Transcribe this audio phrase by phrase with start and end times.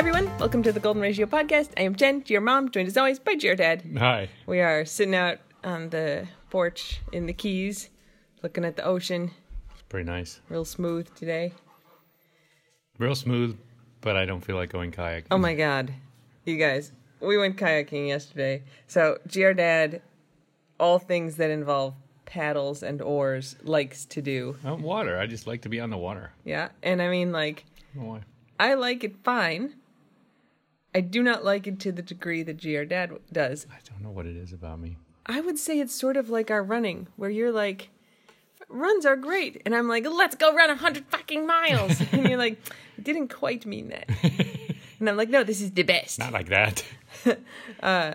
[0.00, 0.30] everyone.
[0.38, 1.72] Welcome to the Golden Ratio podcast.
[1.76, 3.84] I am Jen, your mom, joined as always by your dad.
[3.98, 4.30] Hi.
[4.46, 7.90] We are sitting out on the porch in the Keys,
[8.42, 9.30] looking at the ocean.
[9.72, 10.40] It's pretty nice.
[10.48, 11.52] Real smooth today.
[12.96, 13.58] Real smooth,
[14.00, 15.26] but I don't feel like going kayaking.
[15.30, 15.92] Oh my god.
[16.46, 18.62] You guys, we went kayaking yesterday.
[18.86, 20.00] So, GR Dad,
[20.78, 21.92] all things that involve
[22.24, 24.56] paddles and oars, likes to do.
[24.64, 25.18] Oh, water.
[25.18, 26.32] I just like to be on the water.
[26.42, 26.70] Yeah.
[26.82, 28.20] And I mean, like, I don't know why.
[28.58, 29.74] I like it fine.
[30.94, 33.66] I do not like it to the degree that GR Dad does.
[33.70, 34.96] I don't know what it is about me.
[35.26, 37.90] I would say it's sort of like our running, where you're like,
[38.68, 39.62] runs are great.
[39.64, 42.00] And I'm like, let's go run a 100 fucking miles.
[42.12, 42.58] and you're like,
[42.98, 44.08] I didn't quite mean that.
[44.98, 46.18] and I'm like, no, this is the best.
[46.18, 46.84] Not like that.
[47.82, 48.14] uh,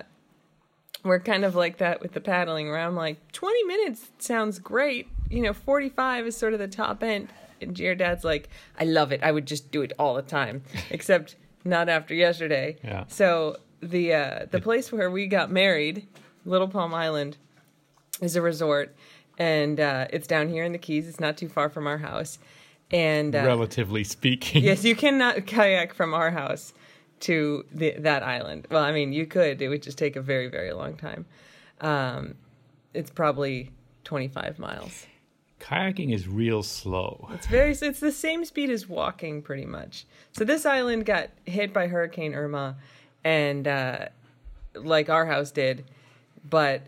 [1.04, 5.08] We're kind of like that with the paddling, where I'm like, 20 minutes sounds great.
[5.30, 7.30] You know, 45 is sort of the top end.
[7.62, 9.24] And GR Dad's like, I love it.
[9.24, 12.78] I would just do it all the time, except not after yesterday.
[12.84, 13.06] Yeah.
[13.08, 16.08] So the uh, the place where we got married,
[16.46, 17.38] Little Palm Island,
[18.22, 18.96] is a resort,
[19.38, 21.08] and uh, it's down here in the Keys.
[21.08, 22.40] It's not too far from our house,
[22.92, 24.64] and uh, Relatively speaking.
[24.64, 26.74] yes, you cannot kayak from our house
[27.22, 28.68] to the, that island.
[28.70, 29.62] Well, I mean, you could.
[29.62, 31.26] It would just take a very very long time.
[31.82, 32.36] Um,
[32.94, 33.72] it's probably
[34.06, 35.06] 25 miles.
[35.66, 37.28] Kayaking is real slow.
[37.34, 37.72] It's very.
[37.72, 40.06] It's the same speed as walking, pretty much.
[40.32, 42.76] So this island got hit by Hurricane Irma,
[43.24, 44.06] and uh,
[44.76, 45.86] like our house did,
[46.48, 46.84] but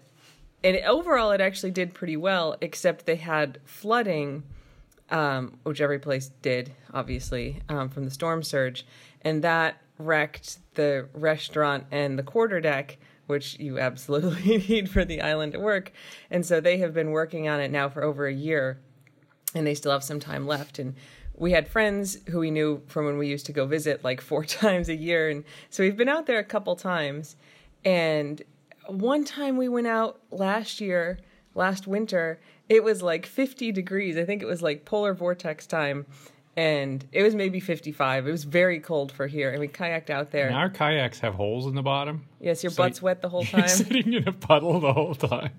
[0.64, 2.56] and overall it actually did pretty well.
[2.62, 4.44] Except they had flooding,
[5.10, 8.86] um, which every place did, obviously, um, from the storm surge,
[9.22, 13.00] and that wrecked the restaurant and the quarter deck.
[13.28, 15.92] Which you absolutely need for the island to work.
[16.32, 18.80] And so they have been working on it now for over a year
[19.54, 20.80] and they still have some time left.
[20.80, 20.96] And
[21.36, 24.44] we had friends who we knew from when we used to go visit like four
[24.46, 25.30] times a year.
[25.30, 27.36] And so we've been out there a couple times.
[27.86, 28.42] And
[28.88, 31.20] one time we went out last year,
[31.54, 32.40] last winter,
[32.70, 34.18] it was like 50 degrees.
[34.18, 36.06] I think it was like polar vortex time.
[36.58, 38.28] And it was maybe 55.
[38.28, 39.52] It was very cold for here.
[39.52, 40.48] And we kayaked out there.
[40.48, 42.26] And our kayaks have holes in the bottom.
[42.40, 43.68] yes, your so butt's wet the whole time.
[43.68, 45.52] sitting in a puddle the whole time.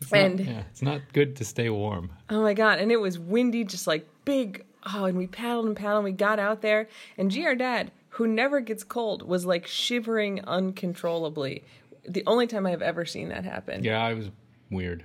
[0.00, 2.10] It's not- And- yeah, it's not good to stay warm.
[2.30, 2.78] Oh my god!
[2.78, 4.64] And it was windy, just like big.
[4.94, 5.96] Oh, and we paddled and paddled.
[5.98, 10.42] And we got out there, and GR Dad, who never gets cold, was like shivering
[10.44, 11.64] uncontrollably.
[12.08, 13.84] The only time I have ever seen that happen.
[13.84, 14.30] Yeah, I was
[14.70, 15.04] weird.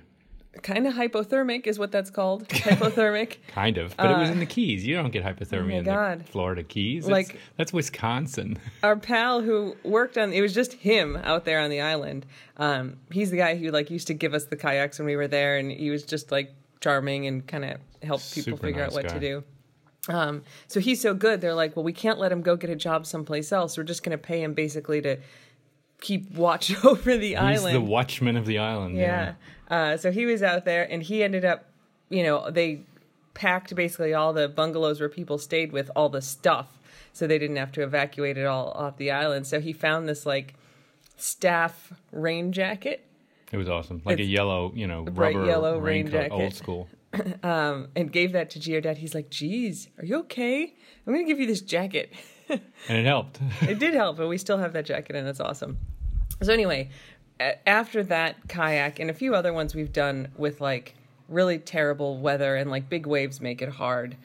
[0.62, 2.48] Kind of hypothermic is what that's called.
[2.48, 3.36] Hypothermic.
[3.48, 3.96] Kind of.
[3.96, 4.86] But it was in the Keys.
[4.86, 6.20] You don't get hypothermia Uh, oh in God.
[6.20, 7.04] the Florida Keys.
[7.06, 8.58] It's- Like- that's Wisconsin.
[8.82, 12.26] Our pal who worked on it was just him out there on the island.
[12.56, 15.28] Um, he's the guy who like used to give us the kayaks when we were
[15.28, 18.92] there, and he was just like charming and kind of helped people Super figure out
[18.92, 19.14] what guy.
[19.14, 19.44] to do.
[20.08, 21.40] Um, so he's so good.
[21.40, 23.76] They're like, well, we can't let him go get a job someplace else.
[23.76, 25.18] We're just going to pay him basically to
[26.00, 27.74] keep watch over the He's island.
[27.74, 28.96] the watchman of the island.
[28.96, 29.34] Yeah.
[29.70, 31.66] Uh, so he was out there, and he ended up,
[32.08, 32.82] you know, they
[33.34, 36.78] packed basically all the bungalows where people stayed with all the stuff,
[37.12, 39.46] so they didn't have to evacuate it all off the island.
[39.46, 40.54] So he found this like
[41.16, 43.06] staff rain jacket
[43.52, 44.02] It was awesome.
[44.04, 46.32] Like a yellow, you know, bright rubber yellow rain jacket.
[46.32, 46.88] old school.
[47.42, 48.98] um, and gave that to GR Dad.
[48.98, 50.74] He's like, "Geez, are you okay?
[51.06, 52.12] I'm going to give you this jacket."
[52.88, 53.40] And it helped.
[53.62, 55.78] it did help, but we still have that jacket, and it's awesome.
[56.42, 56.90] So anyway,
[57.38, 60.94] after that kayak and a few other ones we've done with like
[61.28, 64.16] really terrible weather and like big waves make it hard.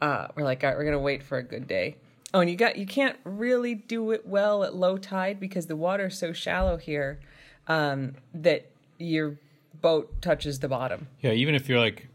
[0.00, 1.96] Uh, we're like, all right, we're gonna wait for a good day.
[2.32, 5.76] Oh, and you got you can't really do it well at low tide because the
[5.76, 7.18] water's so shallow here
[7.66, 9.36] um, that your
[9.80, 11.08] boat touches the bottom.
[11.20, 12.08] yeah, even if you're like,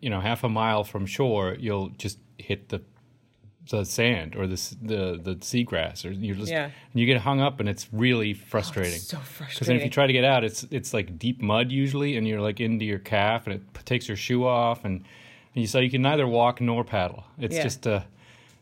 [0.00, 2.82] you know, half a mile from shore, you'll just hit the
[3.68, 6.64] the sand or the the the seagrass, or you're just Yeah.
[6.64, 8.98] and you get hung up, and it's really frustrating.
[8.98, 9.54] So frustrating.
[9.54, 12.26] Because then if you try to get out, it's it's like deep mud usually, and
[12.26, 14.96] you're like into your calf, and it takes your shoe off, and,
[15.54, 17.24] and you so you can neither walk nor paddle.
[17.38, 17.62] It's Yeah.
[17.62, 18.00] just uh,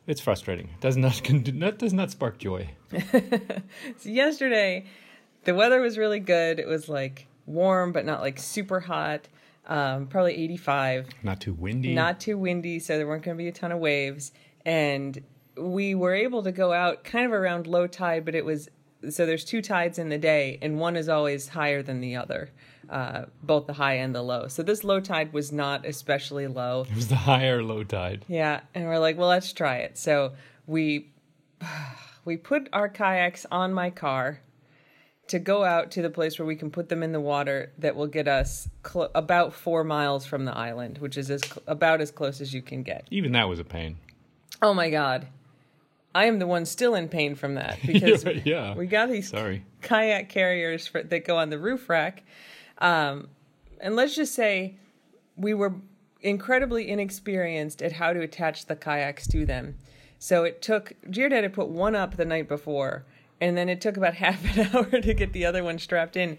[0.06, 0.66] it's frustrating.
[0.74, 1.20] It does not
[1.60, 2.70] that does not spark joy.
[3.98, 4.84] So yesterday,
[5.44, 6.58] the weather was really good.
[6.58, 9.28] It was like warm, but not like super hot.
[9.66, 11.08] Um, probably 85.
[11.22, 11.94] Not too windy.
[11.94, 14.32] Not too windy, so there weren't going to be a ton of waves.
[14.64, 15.22] And
[15.56, 18.68] we were able to go out kind of around low tide, but it was
[19.10, 22.50] so there's two tides in the day, and one is always higher than the other,
[22.90, 24.48] uh, both the high and the low.
[24.48, 26.84] So this low tide was not especially low.
[26.90, 28.24] It was the higher low tide.
[28.28, 29.98] Yeah, and we're like, well, let's try it.
[29.98, 30.32] So
[30.66, 31.10] we
[32.24, 34.40] we put our kayaks on my car
[35.28, 37.94] to go out to the place where we can put them in the water that
[37.94, 42.00] will get us cl- about four miles from the island, which is as cl- about
[42.00, 43.06] as close as you can get.
[43.10, 43.98] Even that was a pain.
[44.62, 45.28] Oh my god.
[46.14, 48.74] I am the one still in pain from that because yeah.
[48.74, 49.64] we got these Sorry.
[49.82, 52.24] kayak carriers for, that go on the roof rack.
[52.78, 53.28] Um,
[53.80, 54.76] and let's just say
[55.36, 55.74] we were
[56.20, 59.76] incredibly inexperienced at how to attach the kayaks to them.
[60.18, 63.04] So it took, GR Dad had put one up the night before,
[63.40, 66.38] and then it took about half an hour to get the other one strapped in.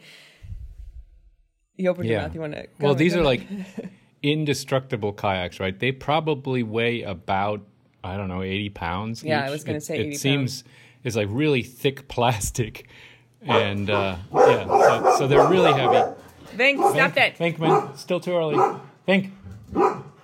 [1.77, 2.33] You opened your mouth.
[2.35, 2.67] You want to?
[2.81, 3.47] Well, these are like
[4.21, 5.79] indestructible kayaks, right?
[5.79, 7.61] They probably weigh about
[8.03, 9.23] I don't know, eighty pounds.
[9.23, 10.63] Yeah, I was gonna It- say it 80 seems
[11.03, 12.87] it's like really thick plastic,
[13.41, 16.13] and uh, yeah, so, so they're really heavy.
[16.55, 17.37] Vink, stop that.
[17.37, 17.95] Think, man.
[17.95, 18.57] Still too early.
[19.05, 19.31] Think.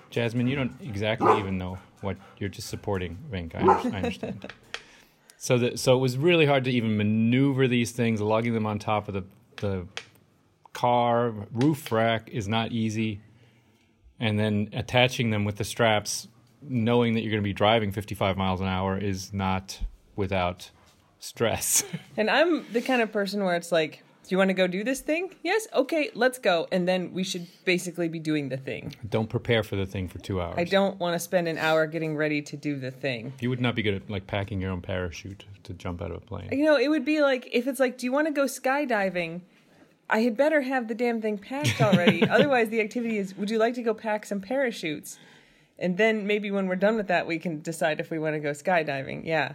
[0.10, 3.18] Jasmine, you don't exactly even know what you're just supporting.
[3.32, 4.52] Vink, I, I understand.
[5.38, 8.22] so that so it was really hard to even maneuver these things.
[8.22, 9.24] Lugging them on top of the
[9.58, 9.88] the
[10.74, 13.22] car roof rack is not easy,
[14.20, 16.28] and then attaching them with the straps,
[16.70, 19.80] knowing that you're going to be driving 55 miles an hour, is not
[20.16, 20.72] without
[21.20, 21.84] stress.
[22.18, 24.84] And I'm the kind of person where it's like, do you want to go do
[24.84, 25.36] this thing?
[25.44, 25.68] Yes.
[25.74, 26.68] Okay, let's go.
[26.72, 28.96] And then we should basically be doing the thing.
[29.08, 30.56] don't prepare for the thing for two hours.
[30.58, 33.34] I don't want to spend an hour getting ready to do the thing.
[33.40, 36.18] You would not be good at like packing your own parachute to jump out of
[36.18, 36.50] a plane.
[36.52, 39.42] You know, it would be like if it's like, do you want to go skydiving?
[40.10, 42.28] I had better have the damn thing packed already.
[42.30, 45.18] Otherwise, the activity is, would you like to go pack some parachutes?
[45.78, 48.40] And then maybe when we're done with that, we can decide if we want to
[48.40, 49.26] go skydiving.
[49.26, 49.54] Yeah,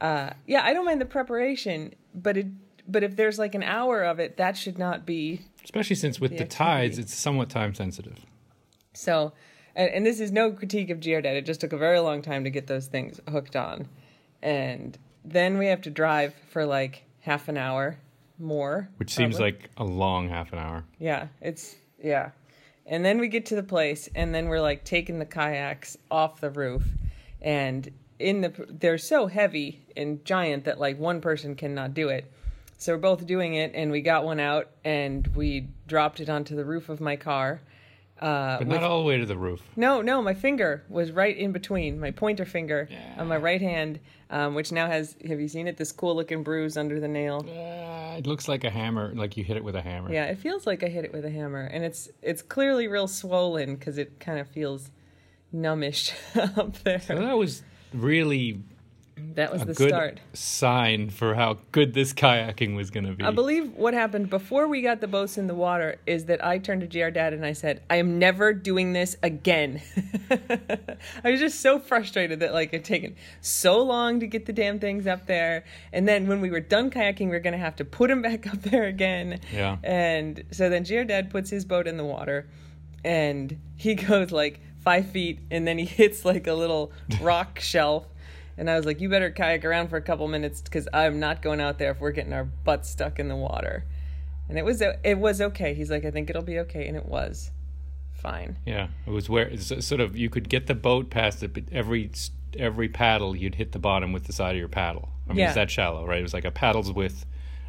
[0.00, 0.64] uh, yeah.
[0.64, 2.46] I don't mind the preparation, but it,
[2.88, 6.32] but if there's like an hour of it, that should not be Especially since with
[6.32, 8.18] the, The tides, it's somewhat time sensitive.
[8.94, 9.32] So,
[9.74, 11.36] and, and this is no critique of GR Dad.
[11.36, 13.88] It just took a very long time to get those things hooked on.
[14.42, 17.98] And then we have to drive for like half an hour
[18.38, 18.88] more.
[18.96, 20.84] Which seems like a long half an hour.
[20.98, 22.30] Yeah, it's, yeah.
[22.86, 26.40] And then we get to the place, and then we're like taking the kayaks off
[26.40, 26.84] the roof.
[27.40, 32.30] And in the, they're so heavy and giant that like one person cannot do it.
[32.78, 36.56] So we're both doing it, and we got one out, and we dropped it onto
[36.56, 37.60] the roof of my car.
[38.20, 39.62] Uh, But with not all the way to the roof.
[39.76, 43.98] no, no, my finger was right in between my pointer finger on my right hand,
[44.28, 45.16] um, which now has.
[45.26, 45.76] Have you seen it?
[45.78, 47.44] This cool looking bruise under the nail.
[47.48, 50.12] Uh, it looks like a hammer, like you hit it with a hammer.
[50.12, 53.08] Yeah, it feels like I hit it with a hammer, and it's it's clearly real
[53.08, 54.90] swollen because it kind of feels
[55.54, 56.12] numbish
[56.58, 57.00] up there.
[57.00, 57.62] So that was
[57.94, 58.62] really
[59.34, 60.20] That was a the good start.
[60.32, 63.24] sign for how good this kayaking was going to be.
[63.24, 66.58] I believe what happened before we got the boats in the water is that I
[66.58, 69.80] turned to GR Dad and I said, I am never doing this again.
[70.30, 74.78] I was just so frustrated that like it taken so long to get the damn
[74.78, 75.64] things up there.
[75.92, 78.22] And then when we were done kayaking, we are going to have to put them
[78.30, 79.40] back up there again.
[79.52, 79.76] Yeah.
[79.82, 82.48] And so then GR Dad puts his boat in the water
[83.04, 88.06] and he goes like five feet and then he hits like a little rock shelf.
[88.60, 91.40] And I was like, you better kayak around for a couple minutes because I'm not
[91.40, 93.84] going out there if we're getting our butts stuck in the water.
[94.50, 95.72] And it was it was okay.
[95.72, 97.50] He's like, I think it'll be okay, and it was
[98.12, 98.58] fine.
[98.66, 101.64] Yeah, it was where it's sort of you could get the boat past it, but
[101.72, 102.10] every
[102.58, 105.08] every paddle you'd hit the bottom with the side of your paddle.
[105.26, 105.46] I mean, Yeah.
[105.46, 106.18] it's that shallow, right?
[106.18, 107.24] It was like a paddle's width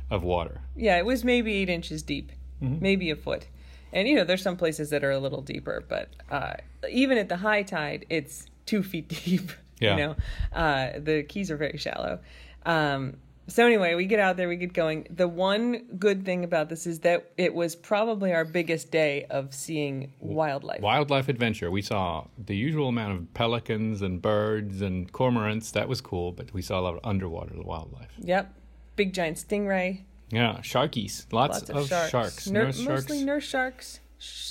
[0.10, 0.60] of water.
[0.76, 2.82] Yeah, it was maybe eight inches deep, Mm-hmm.
[2.82, 3.48] maybe a foot.
[3.94, 6.54] And you know, there's some places that are a little deeper, but uh,
[6.90, 9.52] even at the high tide, it's two feet deep.
[9.82, 9.98] Yeah.
[9.98, 10.16] You know,
[10.54, 12.20] uh, the keys are very shallow.
[12.66, 15.08] Um, so anyway, we get out there, we get going.
[15.10, 19.54] The one good thing about this is that it was probably our biggest day of
[19.54, 20.80] seeing wildlife.
[20.82, 21.70] Wildlife adventure.
[21.70, 25.72] We saw the usual amount of pelicans and birds and cormorants.
[25.74, 28.12] That was cool, but we saw a lot of underwater wildlife.
[28.20, 28.54] Yep,
[28.96, 31.26] big giant stingray, Yeah, sharkies.
[31.34, 32.48] Lots, lots of, of, sharks, sharks.
[32.50, 32.90] Nur- Nurse sharks.
[33.10, 34.00] mostly nurse sharks, sh-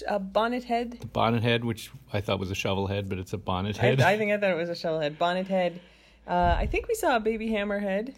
[0.09, 1.13] a bonnet head.
[1.13, 4.01] bonnet head, which I thought was a shovel head, but it's a bonnet head.
[4.01, 5.19] I think I thought it was a shovel head.
[5.19, 5.81] Bonnet head.
[6.27, 8.15] Uh, I think we saw a baby hammerhead.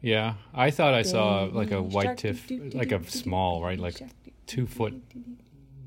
[0.00, 2.38] yeah, I thought I saw like a white tip,
[2.74, 4.00] like a small, right, like
[4.46, 4.94] two foot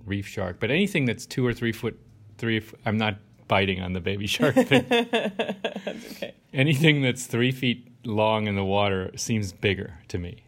[0.05, 0.59] reef shark.
[0.59, 1.99] But anything that's two or three foot,
[2.37, 2.61] three.
[2.85, 4.85] I'm not biting on the baby shark thing.
[4.91, 6.33] Okay.
[6.53, 10.43] anything that's three feet long in the water seems bigger to me.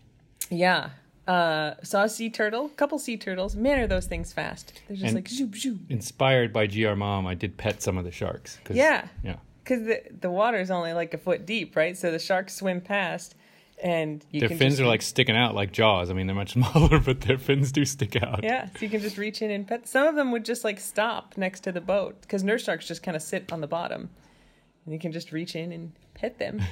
[0.50, 0.90] Yeah.
[1.32, 3.56] Uh, saw a sea turtle, couple sea turtles.
[3.56, 4.82] Man, are those things fast?
[4.88, 5.86] They're just And- like zoom, zoom.
[5.90, 8.60] Inspired by GR Mom, I did pet some of the sharks.
[8.64, 9.08] 'cause- Yeah.
[9.24, 9.36] yeah.
[9.64, 11.96] Because the the water is only like a foot deep, right?
[11.98, 13.36] So the sharks swim past,
[13.82, 16.10] and you Their fins just, are like sticking out like jaws.
[16.10, 18.44] I mean, they're much smaller, but their fins do stick out.
[18.44, 19.88] Yeah, so you can just reach in and pet.
[19.88, 23.04] Some of them would just like stop next to the boat because nurse sharks just
[23.04, 24.10] kind of sit on the bottom,
[24.86, 26.62] and you can just reach in and pet them.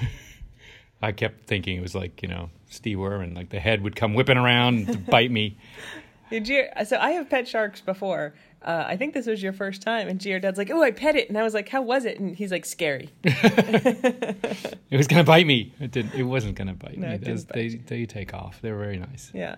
[1.01, 4.13] I kept thinking it was like, you know, Steve Irwin, like the head would come
[4.13, 5.57] whipping around to bite me.
[6.29, 6.65] Did you?
[6.85, 8.33] So I have pet sharks before.
[8.61, 11.15] Uh, I think this was your first time, and your dad's like, "Oh, I pet
[11.15, 15.23] it," and I was like, "How was it?" And he's like, "Scary." It was gonna
[15.23, 15.73] bite me.
[15.79, 16.13] It didn't.
[16.15, 17.13] It wasn't gonna bite No, me.
[17.15, 18.59] it It was- didn't they they take off.
[18.61, 19.31] They're very nice.
[19.33, 19.55] yeah.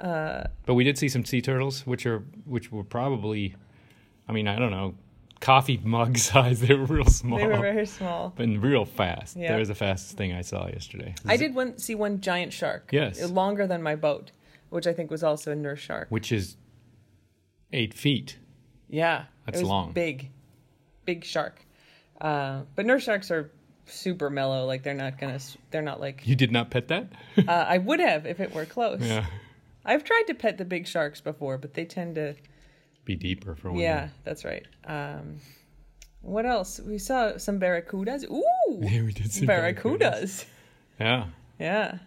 [0.00, 3.54] But we did see some sea turtles, which are which were probably,
[4.28, 4.94] I mean, I don't know,
[5.44, 6.60] coffee mug size.
[6.60, 8.32] They were real small, They were very small.
[8.34, 9.36] but real fast.
[9.36, 9.52] Yeah.
[9.52, 11.14] That was the fastest thing I saw yesterday.
[11.26, 12.88] I did one, see one giant shark.
[12.92, 13.22] Yes.
[13.30, 14.32] Longer than my boat,
[14.70, 16.06] which I think was also a nurse shark.
[16.08, 16.56] which is
[17.72, 18.38] eight feet.
[18.88, 19.24] Yeah.
[19.46, 19.92] That's it was long.
[19.92, 20.30] Big,
[21.04, 21.60] big shark.
[22.20, 23.50] Uh, but nurse sharks are
[23.86, 24.64] super mellow.
[24.64, 25.38] Like they're not gonna.
[25.70, 26.26] They're not like.
[26.26, 27.12] You did not pet that?
[27.36, 29.00] Uh, I would have if it were close.
[29.02, 29.26] yeah,
[29.84, 32.36] I've tried to pet the big sharks before, but they tend to.
[33.04, 33.82] Be deeper for women.
[33.82, 34.66] Yeah, that's right.
[34.86, 35.36] Um,
[36.22, 36.80] what else?
[36.80, 38.24] We saw some barracudas.
[38.30, 38.44] Ooh,
[38.80, 40.44] Yeah, we did see barracudas.
[40.98, 41.26] Yeah,
[41.58, 41.98] Yeah.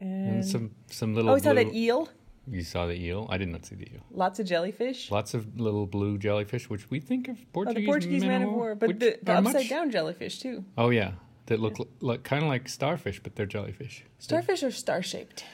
[0.00, 1.30] and And some some little.
[1.30, 2.08] oh, we saw blue- that eel.
[2.46, 3.26] You saw the eel.
[3.30, 4.02] I did not see the eel.
[4.10, 5.10] Lots of jellyfish.
[5.10, 8.52] Lots of little blue jellyfish, which we think of Oh, Portuguese, the Portuguese man of
[8.52, 10.64] war, but the, the upside much- down jellyfish too.
[10.76, 11.12] Oh yeah,
[11.46, 14.04] that look like kind of like starfish, but they're jellyfish.
[14.18, 15.44] Starfish are star shaped.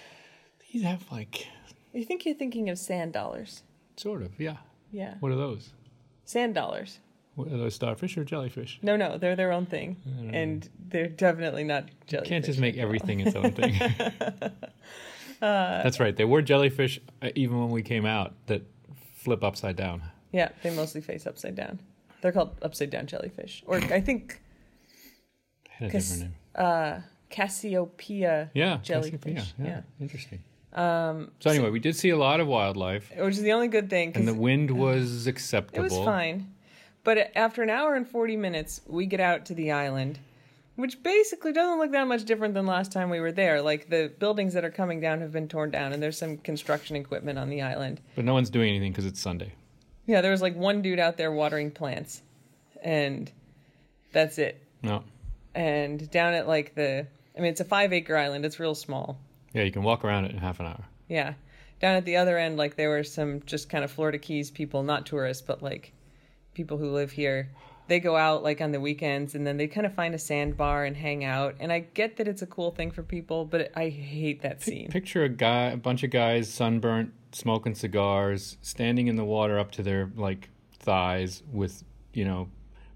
[0.73, 1.47] These have like
[1.93, 3.63] You think you're thinking of sand dollars.
[4.01, 4.57] Sort of yeah.
[4.93, 5.71] Yeah, What are those?
[6.25, 6.99] sand dollars.
[7.37, 8.79] What are those starfish or jellyfish?
[8.83, 9.97] No, no, they're their own thing,
[10.33, 12.29] and they're definitely not You jellyfish.
[12.29, 13.81] can't just make everything its own thing.
[13.81, 14.51] Uh,
[15.41, 16.15] That's right.
[16.17, 18.63] They were jellyfish uh, even when we came out that
[19.15, 20.03] flip upside down.
[20.33, 21.79] Yeah, they mostly face upside down.
[22.21, 24.41] They're called upside down jellyfish, or I think
[25.69, 26.35] Had a different name.
[26.57, 28.51] uh, Cassiopeia.
[28.55, 29.81] Yeah, jellyfish, Cassiopeia, Yeah, yeah.
[30.01, 30.43] interesting.
[30.73, 33.91] Um, So anyway, we did see a lot of wildlife, which is the only good
[33.91, 34.13] thing.
[34.15, 35.81] and the wind was acceptable.
[35.81, 36.53] It was fine.
[37.03, 40.19] But after an hour and 40 minutes, we get out to the island,
[40.77, 43.63] which basically doesn't look that much different than last time we were there.
[43.63, 46.97] Like the buildings that are coming down have been torn down, and there's some construction
[46.97, 48.01] equipment on the island.
[48.15, 49.53] But no one's doing anything because it's Sunday.
[50.07, 52.23] Yeah, there was like one dude out there watering plants,
[52.83, 53.31] and
[54.13, 54.63] that's it.
[54.83, 55.05] No.
[55.55, 59.19] And down at like the, I mean, it's a five acre island, it's real small.
[59.53, 60.85] Yeah, you can walk around it in half an hour.
[61.09, 61.35] Yeah.
[61.81, 64.83] Down at the other end, like there were some just kind of Florida Keys people,
[64.83, 65.93] not tourists, but like
[66.55, 67.51] people who live here.
[67.89, 70.85] They go out like on the weekends and then they kind of find a sandbar
[70.85, 71.57] and hang out.
[71.59, 74.63] And I get that it's a cool thing for people, but I hate that Pic-
[74.63, 74.89] scene.
[74.91, 79.73] Picture a guy, a bunch of guys, sunburnt, smoking cigars, standing in the water up
[79.73, 82.49] to their like thighs with, you know,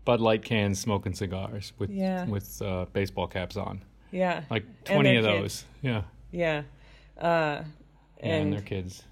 [0.04, 2.26] Bud Light cans, smoking cigars with Yeah.
[2.26, 3.82] with uh, baseball caps on.
[4.12, 4.42] Yeah.
[4.50, 5.42] Like twenty their of kids.
[5.42, 5.64] those.
[5.82, 6.02] Yeah.
[6.34, 6.62] Yeah.
[7.16, 7.62] Uh,
[8.22, 9.04] Yeah, and, and their kids.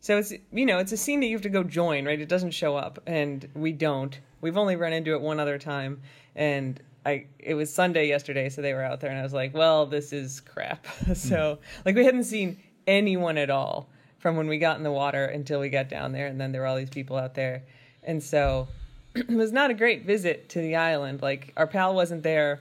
[0.00, 2.20] So it's you know it's a scene that you have to go join, right?
[2.20, 4.18] It doesn't show up, and we don't.
[4.40, 6.02] We've only run into it one other time,
[6.34, 9.54] and I it was Sunday yesterday, so they were out there, and I was like,
[9.54, 10.86] well, this is crap.
[11.14, 13.88] so like we hadn't seen anyone at all
[14.18, 16.62] from when we got in the water until we got down there, and then there
[16.62, 17.62] were all these people out there,
[18.02, 18.68] and so
[19.14, 21.22] it was not a great visit to the island.
[21.22, 22.60] Like our pal wasn't there.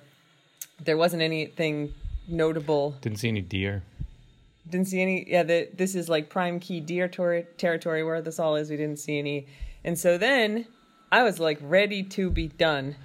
[0.84, 1.94] There wasn't anything
[2.28, 3.84] notable Didn't see any deer.
[4.70, 5.30] Didn't see any.
[5.30, 8.70] Yeah, the, this is like prime key deer tor- territory where this all is.
[8.70, 9.48] We didn't see any,
[9.84, 10.66] and so then
[11.12, 12.96] I was like ready to be done.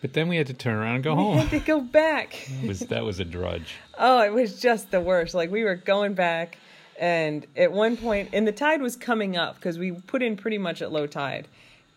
[0.00, 1.32] But then we had to turn around and go home.
[1.32, 1.48] We home.
[1.48, 2.48] had to go back.
[2.66, 3.76] Was that was a drudge.
[3.98, 5.34] Oh, it was just the worst.
[5.34, 6.58] Like we were going back,
[6.98, 10.58] and at one point, and the tide was coming up because we put in pretty
[10.58, 11.48] much at low tide,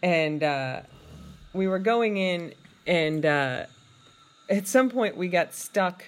[0.01, 0.81] and uh,
[1.53, 2.53] we were going in,
[2.85, 3.65] and uh,
[4.49, 6.05] at some point we got stuck.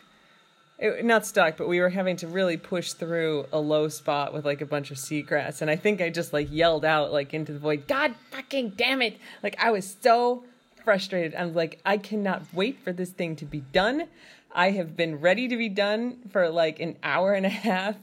[0.80, 4.46] It, not stuck, but we were having to really push through a low spot with
[4.46, 7.52] like a bunch of seagrass, and I think I just like yelled out like into
[7.52, 10.44] the void, "God fucking damn it!" Like I was so
[10.84, 11.36] frustrated.
[11.36, 14.08] I'm like, I cannot wait for this thing to be done.
[14.52, 17.96] I have been ready to be done for like an hour and a half,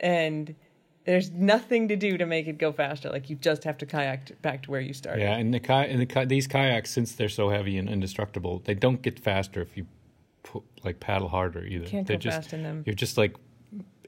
[0.00, 0.54] and
[1.04, 3.10] there's nothing to do to make it go faster.
[3.10, 5.22] Like you just have to kayak back to where you started.
[5.22, 9.02] Yeah, and the and the these kayaks, since they're so heavy and indestructible, they don't
[9.02, 9.86] get faster if you
[10.84, 11.86] like paddle harder either.
[11.86, 12.82] Can't they're go just fast in them.
[12.86, 13.36] you're just like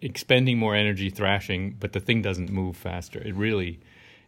[0.03, 3.21] expending more energy thrashing, but the thing doesn't move faster.
[3.21, 3.81] It really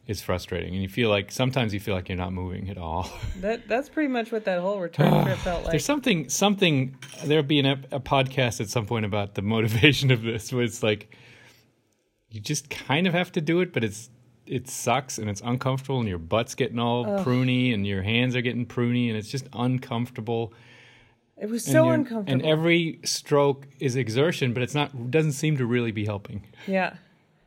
[0.06, 3.10] is frustrating, and you feel like sometimes you feel like you're not moving at all.
[3.40, 5.72] That that's pretty much what that whole return trip felt like.
[5.72, 10.22] There's something something there'll be an, a podcast at some point about the motivation of
[10.22, 11.14] this, where it's like
[12.30, 14.10] you just kind of have to do it, but it's
[14.46, 18.40] it sucks and it's uncomfortable, and your butt's getting all pruny, and your hands are
[18.40, 20.54] getting pruny, and it's just uncomfortable.
[21.40, 22.32] It was so you're- uncomfortable.
[22.32, 26.44] And every stroke is exertion, but it's not doesn't seem to really be helping.
[26.66, 26.94] Yeah.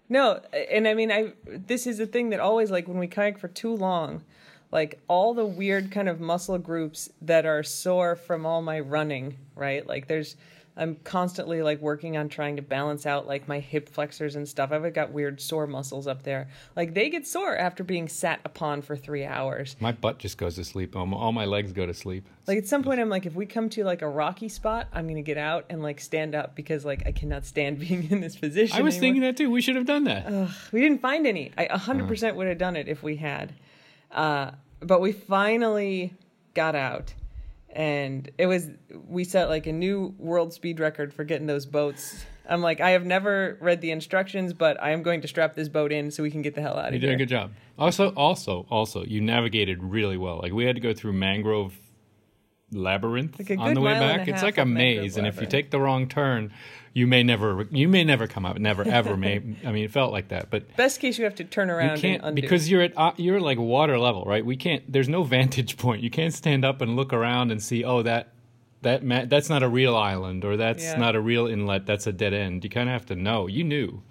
[0.09, 3.37] No, and I mean I this is a thing that always like when we kayak
[3.37, 4.23] for too long,
[4.71, 9.37] like all the weird kind of muscle groups that are sore from all my running,
[9.55, 9.85] right?
[9.87, 10.35] Like there's
[10.77, 14.71] I'm constantly like working on trying to balance out like my hip flexors and stuff.
[14.71, 16.47] I've got weird sore muscles up there.
[16.75, 19.75] Like they get sore after being sat upon for three hours.
[19.79, 20.95] My butt just goes to sleep.
[20.95, 22.25] All my, legs go to sleep.
[22.47, 25.07] Like at some point, I'm like, if we come to like a rocky spot, I'm
[25.07, 28.35] gonna get out and like stand up because like I cannot stand being in this
[28.35, 28.77] position.
[28.77, 29.01] I was anymore.
[29.01, 29.51] thinking that too.
[29.51, 30.25] We should have done that.
[30.25, 31.51] Ugh, we didn't find any.
[31.57, 33.53] I 100% would have done it if we had.
[34.09, 36.13] Uh, but we finally
[36.53, 37.13] got out.
[37.73, 38.69] And it was,
[39.07, 42.25] we set like a new world speed record for getting those boats.
[42.47, 45.69] I'm like, I have never read the instructions, but I am going to strap this
[45.69, 46.95] boat in so we can get the hell out of here.
[46.95, 47.09] You here.
[47.11, 47.51] did a good job.
[47.79, 50.39] Also, also, also, you navigated really well.
[50.41, 51.77] Like we had to go through mangrove
[52.71, 54.27] labyrinth Like on the way back.
[54.27, 56.51] It's like a maze, and if you take the wrong turn,
[56.93, 58.59] you may never, you may never come out.
[58.59, 59.15] Never, ever.
[59.15, 59.37] may.
[59.65, 62.01] I mean, it felt like that, but Best case, you have to turn around you
[62.19, 64.45] can't because you're at uh, you're like water level, right?
[64.45, 64.83] We can't.
[64.91, 66.01] There's no vantage point.
[66.03, 67.83] You can't stand up and look around and see.
[67.83, 68.33] Oh, that
[68.81, 70.97] that ma- that's not a real island, or that's Yeah.
[70.97, 71.85] not a real inlet.
[71.85, 72.63] That's a dead end.
[72.63, 73.47] You kind of have to know.
[73.47, 74.01] You knew,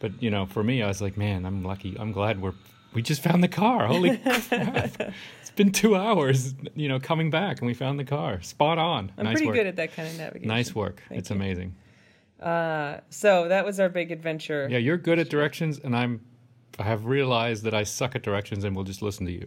[0.00, 1.96] but you know, for me, I was like, man, I'm lucky.
[1.98, 2.54] I'm glad we're
[2.92, 3.86] we just found the car.
[3.86, 4.16] Holy
[4.48, 5.12] crap!
[5.54, 8.42] It's been two hours, you know, coming back, and we found the car.
[8.42, 9.12] Spot on.
[9.16, 9.54] I'm nice pretty work.
[9.54, 10.48] good at that kind of navigation.
[10.48, 11.00] nice work.
[11.08, 11.36] Thank it's you.
[11.36, 11.76] amazing.
[12.40, 14.66] Uh, so that was our big adventure.
[14.68, 16.22] Yeah, you're good at directions, and I'm.
[16.76, 19.46] I have realized that I suck at directions, and will just listen to you.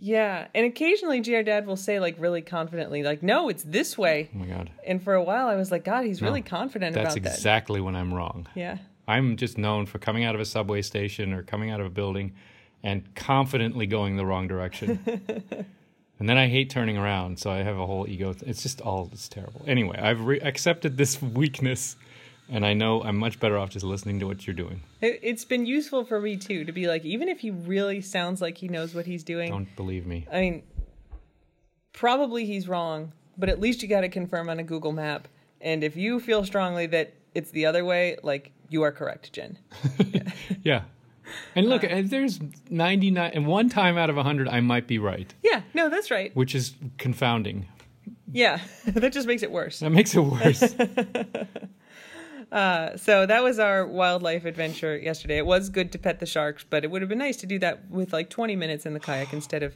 [0.00, 4.30] Yeah, and occasionally GR Dad will say like really confidently, like, "No, it's this way."
[4.34, 4.70] Oh my god.
[4.84, 7.80] And for a while, I was like, "God, he's really confident That's about that." exactly
[7.80, 8.48] when I'm wrong.
[8.56, 11.86] Yeah, I'm just known for coming out of a subway station or coming out of
[11.86, 12.32] a building
[12.82, 15.00] and confidently going the wrong direction.
[16.18, 18.34] and then I hate turning around, so I have a whole ego.
[18.46, 19.62] It's just all it's terrible.
[19.66, 21.96] Anyway, I've re- accepted this weakness,
[22.48, 24.80] and I know I'm much better off just listening to what you're doing.
[25.00, 28.40] it, it's been useful for me too to be like, even if he really sounds
[28.40, 30.26] like he knows what he's doing, Don't believe me.
[30.32, 30.62] I mean,
[31.92, 35.28] probably he's wrong, but at least you got to confirm on a Google map.
[35.60, 39.58] And if you feel strongly that it's the other way, like you are correct, Jen.
[40.62, 40.82] Yeah.
[41.54, 41.68] And Uh.
[41.70, 45.62] look, and there's 99, and one time out of 100, I might be right, Yeah,
[45.74, 46.34] no, that's right.
[46.34, 47.66] which is confounding.
[48.32, 49.80] Yeah, that just makes it worse.
[49.80, 50.74] That makes it worse.
[52.50, 55.36] Uh, so that was our wildlife adventure yesterday.
[55.36, 57.58] It was good to pet the sharks, but it would have been nice to do
[57.58, 59.74] that with like 20 minutes in the kayak instead of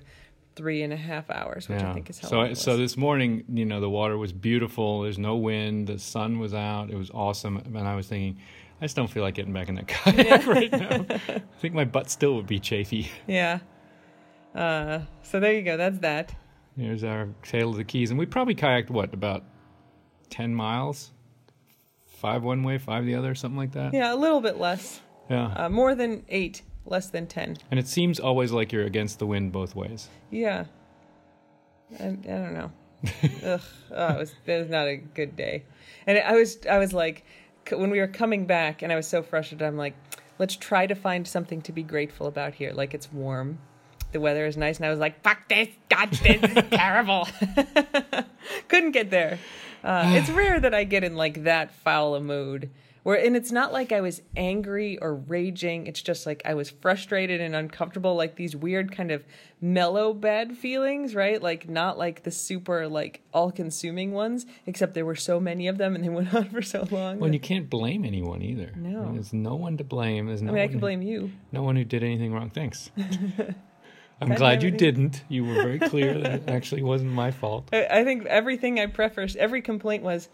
[0.56, 3.66] three and a half hours, which I think is how so so this morning you
[3.66, 7.56] know the water was beautiful there's no wind the sun was out it was awesome
[7.58, 8.38] and i was thinking
[8.82, 11.84] i just don't feel like getting back in that kayak right now i think my
[11.84, 13.60] butt still would be chafy Yeah.
[14.54, 15.78] Uh, so there you go.
[15.78, 16.34] That's that.
[16.76, 19.44] here's our tail of the keys and we probably kayaked what about
[20.28, 21.12] 10 miles
[22.06, 25.00] five one way five the other something like that Yeah, a little bit less.
[25.30, 27.56] yeah Uh, more than eight, less than 10.
[27.70, 30.64] and it seems always like you're against the wind both ways Yeah.
[32.00, 32.08] I, I
[32.42, 32.70] don't know.
[33.44, 33.60] Ugh.
[33.90, 35.64] Oh, it was it was not a good day.
[36.06, 37.24] And I was I was like
[37.70, 39.94] when we were coming back and I was so frustrated I'm like
[40.38, 42.72] let's try to find something to be grateful about here.
[42.72, 43.58] Like it's warm.
[44.12, 45.68] The weather is nice and I was like fuck this.
[45.88, 47.28] God, this is terrible.
[48.68, 49.38] Couldn't get there.
[49.84, 52.70] Uh, it's rare that I get in like that foul a mood.
[53.04, 55.88] Where and it's not like I was angry or raging.
[55.88, 59.24] It's just like I was frustrated and uncomfortable, like these weird kind of
[59.60, 61.42] mellow bad feelings, right?
[61.42, 65.78] Like not like the super like all consuming ones, except there were so many of
[65.78, 67.18] them and they went on for so long.
[67.18, 69.12] well and you can't blame anyone either No.
[69.12, 71.32] there's no one to blame there's no I mean, I can blame you.
[71.50, 72.50] No one who did anything wrong.
[72.50, 72.90] Thanks.
[74.20, 75.24] I'm glad you didn't.
[75.28, 77.68] You were very clear that it actually wasn't my fault.
[77.72, 80.28] I, I think everything I prefaced, every complaint was,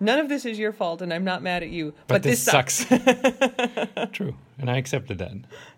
[0.00, 1.94] none of this is your fault, and I'm not mad at you.
[2.06, 2.84] But, this, sucks.
[4.12, 4.34] True.
[4.58, 5.32] And I accepted that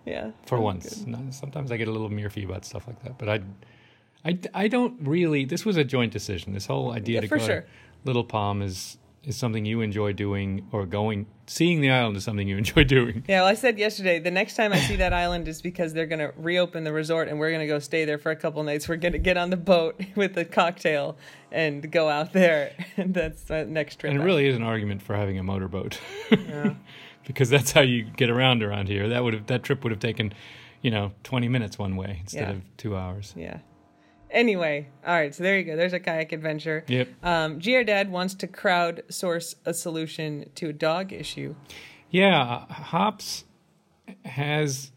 [0.06, 0.30] yeah.
[0.46, 1.04] for once.
[1.06, 3.18] No, sometimes I get a little murphy about stuff like that.
[3.18, 3.40] But I,
[4.24, 5.44] I, I don't really.
[5.44, 6.52] This was a joint decision.
[6.52, 7.60] This whole idea Yeah, to for go sure.
[7.62, 7.66] to
[8.04, 11.26] Little Palm is is something you enjoy doing or going.
[11.46, 13.24] Seeing the island is something you enjoy doing.
[13.28, 16.06] Yeah, well, I said yesterday, the next time I see that island is because they're
[16.06, 18.62] going to reopen the resort and we're going to go stay there for a couple
[18.62, 18.88] nights.
[18.88, 21.16] We're going to get on the boat with a cocktail
[21.52, 22.72] and go out there.
[22.96, 24.10] And that's the next trip.
[24.10, 24.26] And it out.
[24.26, 26.00] really is an argument for having a motorboat.
[26.30, 26.74] Yeah.
[27.26, 29.08] because that's how you get around around here.
[29.10, 30.32] That would have that trip would have taken,
[30.82, 32.54] you know, twenty minutes one way instead Yeah.
[32.56, 33.34] of two hours.
[33.36, 33.58] Yeah.
[34.30, 35.76] Anyway, all right, so there you go.
[35.76, 36.84] There's a kayak adventure.
[36.88, 37.08] Yep.
[37.22, 41.54] Um, GR Dad wants to crowdsource a solution to a dog issue.
[42.10, 43.44] Yeah, Hops
[44.24, 44.90] has,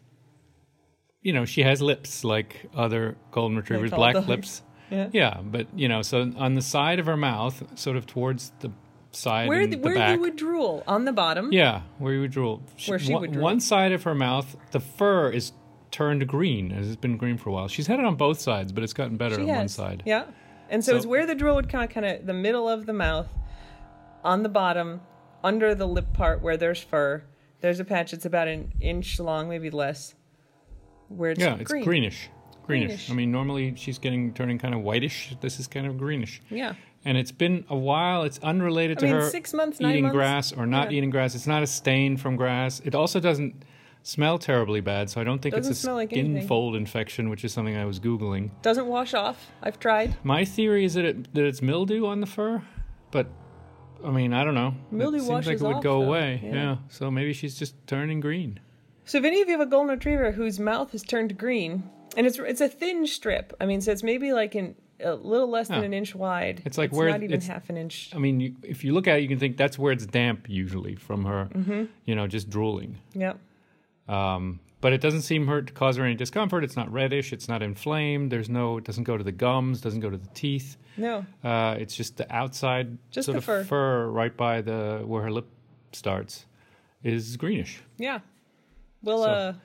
[1.22, 4.28] you know, she has lips like other golden retrievers, all black dogs.
[4.28, 4.62] lips.
[4.90, 5.08] Yeah.
[5.10, 8.70] Yeah, but you know, so on the side of her mouth, sort of towards the
[9.12, 10.14] side Where, the, the where back.
[10.14, 11.50] you would drool on the bottom.
[11.50, 12.62] Yeah, where you would drool.
[12.86, 13.42] Where she one, would drool.
[13.42, 15.52] One side of her mouth, the fur is
[15.92, 16.72] turned green.
[16.72, 17.68] As it's been green for a while.
[17.68, 19.56] She's had it on both sides, but it's gotten better She on has.
[19.58, 20.02] one side.
[20.04, 20.24] Yeah.
[20.68, 22.86] And so, So- it's where the drool would kind of, kind of the middle of
[22.86, 23.28] the mouth
[24.24, 25.02] on the bottom,
[25.44, 27.22] under the lip part where there's fur,
[27.60, 30.14] there's a patch that's about an inch long, maybe less.
[31.08, 31.84] Where it's yeah, it's greenish.
[31.86, 32.30] greenish.
[32.64, 33.10] Greenish.
[33.10, 35.34] I mean, normally she's getting turning kind of whitish.
[35.40, 36.40] This is kind of greenish.
[36.48, 36.74] Yeah.
[37.04, 38.22] And it's been a while.
[38.22, 40.14] It's unrelated I to mean, her six months, eating months.
[40.14, 40.98] grass or not Yeah.
[40.98, 41.34] eating grass.
[41.34, 42.80] It's not a stain from grass.
[42.84, 43.64] It also doesn't
[44.02, 46.48] smell terribly bad, so I don't think Doesn't it's a smell like skin anything.
[46.48, 48.50] fold infection, which is something I was googling.
[48.62, 49.50] Doesn't wash off.
[49.62, 50.16] I've tried.
[50.24, 52.62] My theory is that it that it's mildew on the fur,
[53.10, 53.28] but
[54.04, 54.74] I mean, I don't know.
[54.90, 56.06] Mildew it seems like it would off, go though.
[56.08, 56.40] away.
[56.44, 56.54] Yeah.
[56.54, 56.76] Yeah.
[56.88, 58.58] So maybe she's just turning green.
[59.04, 62.26] So if any of you have a golden retriever whose mouth has turned green, and
[62.26, 63.52] it's it's a thin strip.
[63.60, 65.86] I mean, so it's maybe like an, a little less than Yeah.
[65.86, 66.62] an inch wide.
[66.64, 68.10] It's like where not even it's- half an inch.
[68.14, 70.48] I mean, you, if you look at it, you can think that's where it's damp
[70.48, 71.84] usually from her, Mm-hmm.
[72.04, 72.98] you know, just drooling.
[73.14, 73.38] Yep.
[74.08, 76.64] Um, but it doesn't seem her to cause her any discomfort.
[76.64, 77.32] It's not reddish.
[77.32, 78.32] It's not inflamed.
[78.32, 78.78] There's no.
[78.78, 79.80] It doesn't go to the gums.
[79.80, 80.76] Doesn't go to the teeth.
[80.96, 81.24] No.
[81.44, 84.06] Uh, it's just the outside Just sort the of fur.
[84.08, 85.46] right by the where her lip
[85.92, 86.46] starts
[87.04, 87.80] is greenish.
[87.96, 88.20] Yeah.
[89.02, 89.58] We'll So, uh, post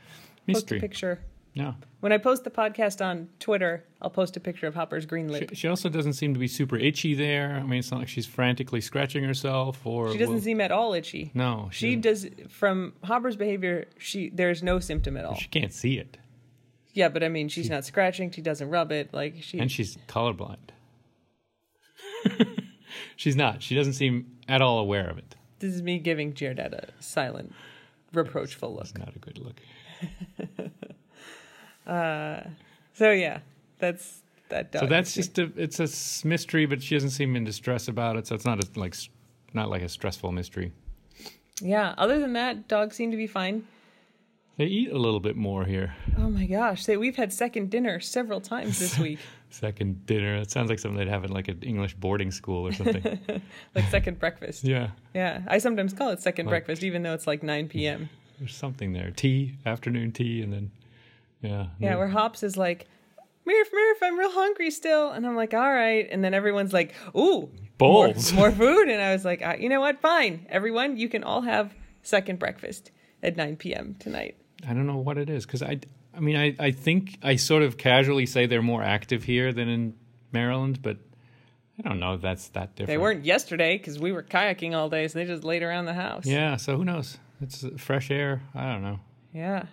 [0.48, 0.80] a Mystery.
[0.80, 1.20] picture.
[1.58, 1.74] Yeah.
[2.02, 5.50] When I post the podcast on Twitter, I'll post a picture of Hopper's green lip.
[5.50, 7.56] She, she also doesn't seem to be super itchy there.
[7.56, 10.12] I mean, it's not like she's frantically scratching herself or.
[10.12, 11.32] She doesn't will- seem at all itchy.
[11.34, 12.38] No, She doesn't.
[12.38, 13.86] does from Hopper's behavior.
[13.98, 15.36] She there's no symptom at all.
[15.36, 16.18] She can't see it,
[16.94, 18.30] Yeah, but I mean, she's not scratching.
[18.32, 19.12] She doesn't rub it.
[19.14, 19.58] Like she.
[19.60, 20.58] and she's colorblind.
[23.16, 23.64] she's not.
[23.64, 25.36] She doesn't seem at all aware of it.
[25.60, 27.54] this is me giving GR Dad a silent,
[28.14, 28.84] reproachful look.
[28.86, 29.60] It's not a good look.
[31.88, 32.42] Uh,
[32.94, 33.40] so yeah,
[33.80, 34.82] that's that dog.
[34.82, 35.52] So that's just a.
[35.56, 38.28] It's a mystery, but she doesn't seem in distress about it.
[38.28, 38.96] So it's not a, like
[39.54, 40.72] not like a stressful mystery.
[41.62, 41.94] yeah.
[41.98, 43.66] Other than that, dogs seem to be fine.
[44.58, 45.94] They eat a little bit more here.
[46.18, 49.20] Oh my gosh, say we've had second dinner several times this week,
[49.52, 50.36] Second dinner.
[50.38, 53.20] It sounds like something they'd have at like an English boarding school or something.
[53.76, 54.64] like second breakfast.
[54.64, 58.10] yeah, Yeah, I sometimes call it second Like- breakfast, even though it's like 9 p.m.
[58.40, 59.12] there's something there.
[59.12, 60.72] Tea, afternoon tea, and then
[61.42, 61.68] yeah.
[61.80, 62.88] Yeah, where Hops is like,
[63.46, 65.12] Murph, Murph, I'm real hungry still.
[65.12, 66.08] And I'm like, all right.
[66.12, 68.34] And then everyone's like, ooh, more, Bowls.
[68.34, 68.90] more food.
[68.90, 70.02] And I was like, uh, you know what?
[70.02, 70.46] Fine.
[70.50, 72.92] Everyone, you can all have second breakfast
[73.24, 73.96] at 9 p.m.
[74.00, 74.36] tonight.
[74.68, 75.80] I don't know what it is because I,
[76.16, 79.70] I mean, I, I think I sort of casually say they're more active here than
[79.70, 79.94] in
[80.34, 80.98] Maryland, but
[81.80, 82.88] I don't know if that's that different.
[82.88, 85.94] They weren't yesterday because we were kayaking all day, so they just laid around the
[85.94, 86.26] house.
[86.26, 87.18] Yeah, so who knows?
[87.40, 88.42] It's fresh air.
[88.56, 89.00] I don't know.
[89.32, 89.68] Yeah.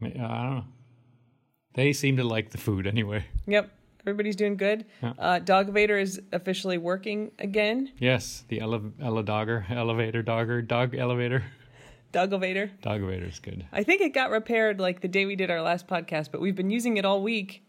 [0.00, 0.64] Ma- I don't know.
[1.74, 3.24] They seem to like the food anyway.
[3.46, 3.70] Yep.
[4.00, 4.84] Everybody's doing good.
[5.02, 5.12] Yeah.
[5.18, 7.90] Uh, Dog Vader is officially working again.
[7.98, 11.44] Yes, the ele- ele- dogger, elevator dogger, dog elevator.
[12.12, 12.70] Dog Vader.
[12.82, 13.66] Dog elevator's good.
[13.72, 16.54] I think it got repaired like the day we did our last podcast, but we've
[16.54, 17.62] been using it all week.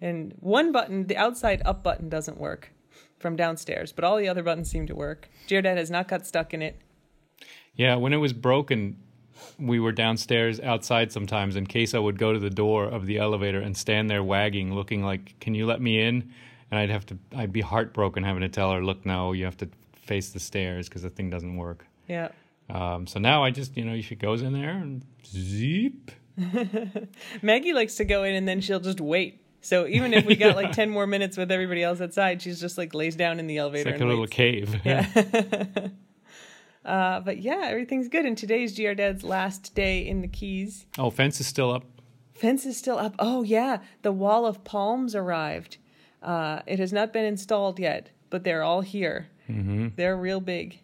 [0.00, 2.70] And one button, the outside up button, doesn't work
[3.18, 5.28] from downstairs, but all the other buttons seem to work.
[5.48, 6.80] GR Dad has not got stuck in it.
[7.74, 8.96] Yeah, when it was broken,
[9.58, 13.60] we were downstairs outside sometimes, and Queso would go to the door of the elevator
[13.60, 16.32] and stand there wagging, looking like, "Can you let me in?"
[16.70, 19.56] And I'd have to, I'd be heartbroken having to tell her, "Look, no, you have
[19.58, 22.28] to face the stairs because the thing doesn't work." Yeah.
[22.70, 26.10] Um, so now I just, you know, she goes in there and zeep.
[27.42, 29.40] Maggie likes to go in and then she'll just wait.
[29.60, 32.76] So even if we got like 10 more minutes with everybody else outside, she's just
[32.76, 34.80] like lays down in the It's elevator like a and little cave.
[34.84, 35.06] Yeah.
[36.84, 38.26] Uh, but yeah, everything's good.
[38.26, 40.86] And today's GR Dad's last day in the Keys.
[40.98, 41.84] oh, fence is still up.
[42.34, 43.14] Fence is still up.
[43.18, 45.78] Oh yeah, the wall of palms arrived.
[46.22, 49.28] Uh, it has not been installed yet, but they're all here.
[49.46, 50.80] hmm They're real big.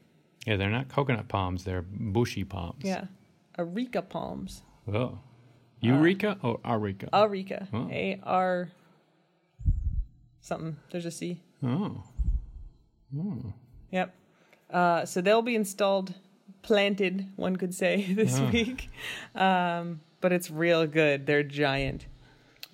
[0.47, 2.83] Yeah, they're not coconut palms; they're bushy palms.
[2.83, 3.05] Yeah,
[3.59, 4.63] Areca palms.
[4.93, 5.19] Oh,
[5.81, 7.09] Eureka or Areca?
[7.13, 7.69] Areca.
[7.73, 7.89] Oh.
[7.91, 8.71] A R.
[10.41, 10.77] Something.
[10.91, 11.41] There's a C.
[11.63, 12.03] oh.
[13.91, 14.15] Yep.
[14.73, 16.15] Uh, so they'll be installed,
[16.63, 18.51] planted, one could say, this Ah.
[18.51, 18.89] week.
[19.35, 21.27] Um, but it's real good.
[21.27, 22.07] They're giant.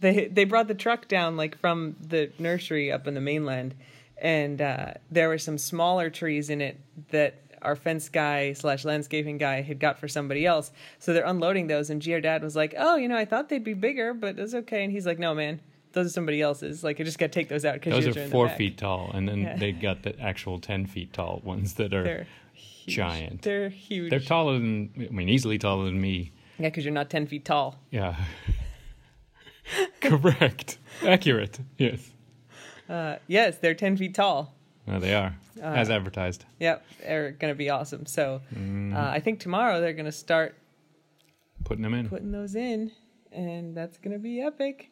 [0.01, 3.75] They they brought the truck down like from the nursery up in the mainland,
[4.21, 6.79] and uh, there were some smaller trees in it
[7.11, 10.71] that our fence guy slash landscaping guy had got for somebody else.
[10.99, 13.65] So they're unloading those, and GR Dad was like, "Oh, you know, I thought they'd
[13.65, 15.61] be bigger, but it's okay." And he's like, "No, man."
[15.97, 16.85] Those are somebody else's.
[16.85, 19.27] Like, I just got to take those out because Those are four feet tall, and
[19.27, 19.57] then Yeah.
[19.57, 22.27] they got the actual ten feet tall ones that are They're
[22.87, 23.41] giant.
[23.41, 24.11] They're huge.
[24.11, 26.33] They're taller than I mean, easily taller than me.
[26.59, 27.79] Yeah, because you're not 10 feet tall.
[27.91, 28.15] Yeah.
[30.01, 30.79] Correct.
[31.03, 31.59] Accurate.
[31.79, 32.11] Yes.
[32.89, 34.55] Uh, yes, they're 10 feet tall.
[34.87, 36.45] No, they are as advertised.
[36.61, 38.07] Yep, they're going to be awesome.
[38.07, 38.95] So Mm.
[38.95, 40.57] uh, I think tomorrow they're going to start
[41.65, 42.09] Putting them in.
[42.09, 42.93] putting those in,
[43.33, 44.91] and that's going to be epic.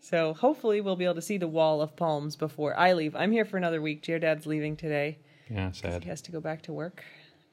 [0.00, 3.14] So hopefully we'll be able to see the wall of palms before I leave.
[3.16, 4.02] I'm here for another week.
[4.02, 5.18] Dad's leaving today.
[5.50, 6.04] Yeah, sad.
[6.04, 7.02] He has to go back to work.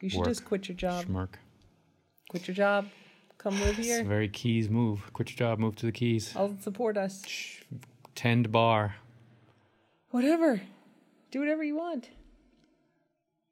[0.01, 0.27] You should Work.
[0.27, 1.05] just quit your job.
[1.05, 1.35] Schmirk.
[2.29, 2.87] Quit your job.
[3.37, 4.03] Come live It's a here.
[4.03, 5.11] very Keys move.
[5.13, 6.33] Quit your job, move to the Keys.
[6.35, 7.25] I'll support us.
[7.25, 7.61] Shh.
[8.15, 8.95] Tend bar.
[10.11, 10.61] Whatever.
[11.31, 12.09] Do whatever you want.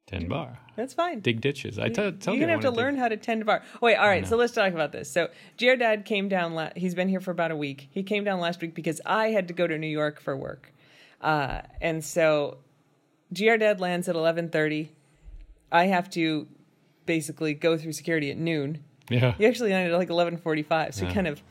[0.06, 0.58] Tend bar.
[0.76, 1.20] That's fine.
[1.20, 1.78] Dig ditches.
[1.78, 2.46] I tell tell You're you.
[2.46, 3.62] gonna have to wanna dig- learn how to tend bar.
[3.80, 4.26] Wait, all right.
[4.26, 5.10] So let's talk about this.
[5.10, 6.54] So GR Dad came down.
[6.54, 7.88] La- he's been here for about a week.
[7.90, 10.72] He came down last week because I had to go to New York for work,
[11.22, 12.58] uh, and so
[13.32, 14.90] GR Dad lands at 11:30.
[15.72, 16.48] I have to
[17.06, 18.84] basically go through security at noon.
[19.08, 19.32] Yeah.
[19.38, 20.94] He actually landed at like 11:45.
[20.94, 21.14] So we Yeah.
[21.14, 21.42] kind of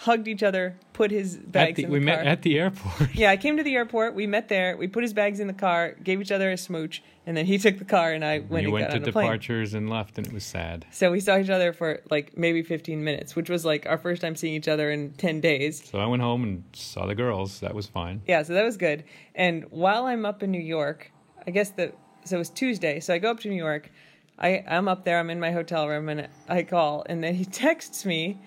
[0.00, 2.16] hugged each other, put his bags the, in the we car.
[2.16, 3.14] met at the airport.
[3.14, 4.14] Yeah, I came to the airport.
[4.14, 4.74] We met there.
[4.76, 7.58] We put his bags in the car, gave each other a smooch, and then he
[7.58, 9.26] took the car and I went you and went to a plane.
[9.26, 10.86] departures and left, and it was sad.
[10.90, 14.22] So we saw each other for like maybe 15 minutes, which was like our first
[14.22, 15.86] time seeing each other in 10 days.
[15.90, 17.60] So I went home and saw the girls.
[17.60, 18.22] That was fine.
[18.26, 19.04] Yeah, so that was good.
[19.34, 21.12] And while I'm up in New York,
[21.46, 21.92] I guess the
[22.24, 23.00] so it was Tuesday.
[23.00, 23.90] So I go up to New York.
[24.38, 25.18] I I'm up there.
[25.18, 28.40] I'm in my hotel room, and I call, and then he texts me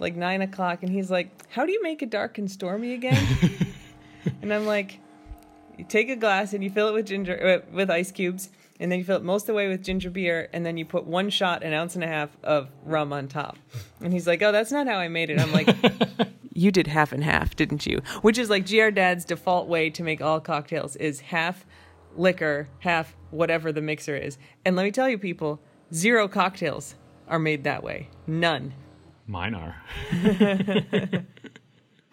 [0.00, 3.24] like nine o'clock, and he's like, "How do you make it dark and stormy again?"
[4.42, 5.00] and I'm like,
[5.76, 8.92] "You take a glass and you fill it with ginger uh, with ice cubes." And
[8.92, 11.04] then you fill it most of the way with ginger beer, and then you put
[11.04, 13.58] one shot, an ounce and a half of rum on top.
[14.00, 15.68] And he's like, "Oh, that's not how I made it." I'm like,
[16.58, 18.02] you did half and half, didn't you?
[18.22, 21.64] Which is like GR Dad's default way to make all cocktails is half
[22.16, 24.38] liquor, half whatever the mixer is.
[24.64, 25.60] And let me tell you, people,
[25.92, 26.94] zero cocktails
[27.28, 28.08] are made that way.
[28.26, 28.74] None.
[29.28, 29.76] Mine are.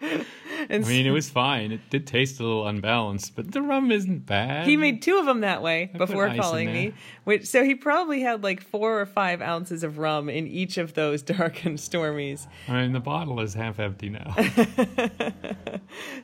[0.68, 1.70] And I mean, it was fine.
[1.70, 4.66] It did taste a little unbalanced, but the rum isn't bad.
[4.66, 6.92] he made two of them that way put before calling me.
[7.22, 10.94] Which so he probably had like four or five ounces of rum in each of
[10.94, 12.48] those dark and stormies.
[12.68, 14.34] I mean, the bottle is half empty now.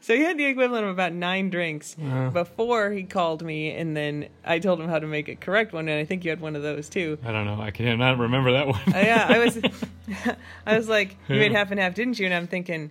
[0.01, 3.97] So he had the equivalent of about nine drinks Uh, before he called me, and
[3.97, 6.41] then I told him how to make a correct one, and I think you had
[6.41, 7.19] one of those too.
[7.25, 7.61] I don't know.
[7.61, 8.81] I cannot remember that one.
[8.89, 9.59] Uh, yeah, I was,
[10.67, 12.27] I was like, you made half and half, didn't you?
[12.27, 12.91] And I'm thinking,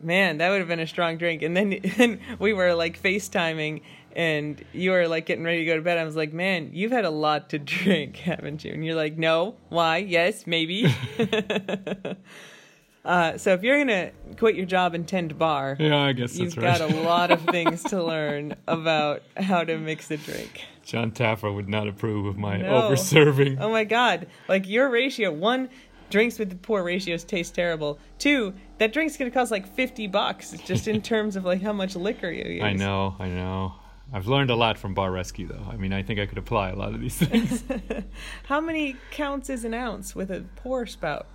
[0.00, 1.42] man, that would have been a strong drink.
[1.42, 3.82] And then, and we were like FaceTiming,
[4.14, 5.98] and you were like getting ready to go to bed.
[5.98, 8.72] I was like, man, you've had a lot to drink, haven't you?
[8.72, 9.98] And you're like, no, why?
[9.98, 10.92] Yes, maybe.
[13.04, 16.40] uh, so if you're gonna quit your job and tend bar, yeah, I guess that's
[16.40, 16.78] you've right.
[16.78, 20.62] got a lot of things to learn about how to mix a drink.
[20.84, 22.84] Jon Taffer would not approve of my No.
[22.84, 23.58] over serving.
[23.60, 24.26] Oh my god.
[24.48, 25.68] Like your ratio, one,
[26.10, 27.98] drinks with the poor ratios taste terrible.
[28.18, 31.96] Two, that drink's gonna cost like fifty bucks just in terms of like how much
[31.96, 32.62] liquor you use.
[32.62, 33.74] I know, I know.
[34.12, 35.66] I've learned a lot from Bar Rescue, though.
[35.70, 37.62] I mean, I think I could apply a lot of these things.
[38.44, 41.26] How many counts is an ounce with a pour spout?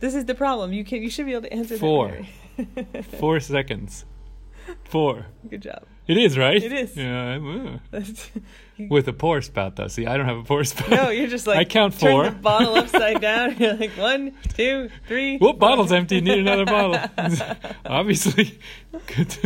[0.00, 0.72] This is the problem.
[0.72, 2.26] You can you should be able to answer Four.
[2.56, 3.04] that.
[3.04, 3.18] Four.
[3.18, 4.04] Four seconds.
[4.84, 5.26] Four.
[5.48, 5.84] Good job.
[6.10, 6.60] It is, right?
[6.60, 6.96] It is.
[6.96, 7.78] Yeah.
[8.90, 9.86] With a pour spout, though.
[9.86, 10.90] See, I don't have a pour spout.
[10.90, 12.24] no, you're just like I count turn four.
[12.24, 13.56] the bottle upside down.
[13.58, 15.38] You're like one, two, three.
[15.38, 16.20] Whoop, bottle's empty.
[16.20, 16.98] Need another bottle.
[17.86, 18.58] Obviously.
[19.06, 19.36] Good.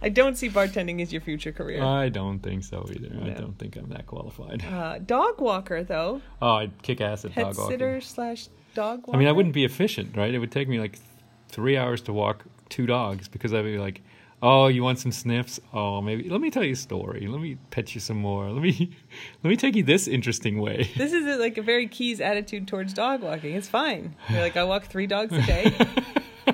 [0.00, 1.82] I don't see bartending as your future career.
[1.82, 3.10] I don't think so either.
[3.24, 4.64] I don't think I'm that qualified.
[4.64, 6.22] Uh, dog walker though.
[6.40, 7.72] Oh, I'd kick ass at Pet dog walking.
[7.72, 9.16] sitter slash dog walker.
[9.16, 10.32] I mean, I wouldn't be efficient, right?
[10.32, 11.00] It would take me like
[11.48, 14.02] three hours to walk two dogs because I'd be like,
[14.42, 15.60] "Oh, you want some sniffs?
[15.72, 17.26] Oh, maybe let me tell you a story.
[17.26, 18.50] Let me pet you some more.
[18.50, 18.90] Let me
[19.42, 22.66] let me take you this interesting way." This is a, like a very Keys attitude
[22.68, 23.54] towards dog walking.
[23.54, 24.14] It's fine.
[24.28, 25.72] You're like, I walk three dogs a day,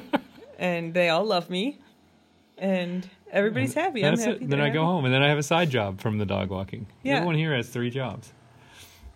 [0.59, 1.79] and they all love me,
[2.59, 4.05] and everybody's happy.
[4.05, 4.45] I'm That's happy.
[4.45, 4.51] it.
[4.51, 4.87] Then I go happy.
[4.87, 6.87] home, and then I have a side job from the dog walking.
[7.03, 7.17] Yeah.
[7.17, 8.33] Everyone here has three jobs,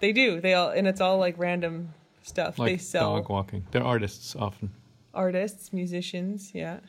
[0.01, 0.41] They do.
[0.41, 2.57] They all, and it's all like random stuff.
[2.57, 3.67] they sell dog walking.
[3.71, 4.71] They're artists often.
[5.15, 6.53] artists, musicians.
[6.55, 6.81] Yeah,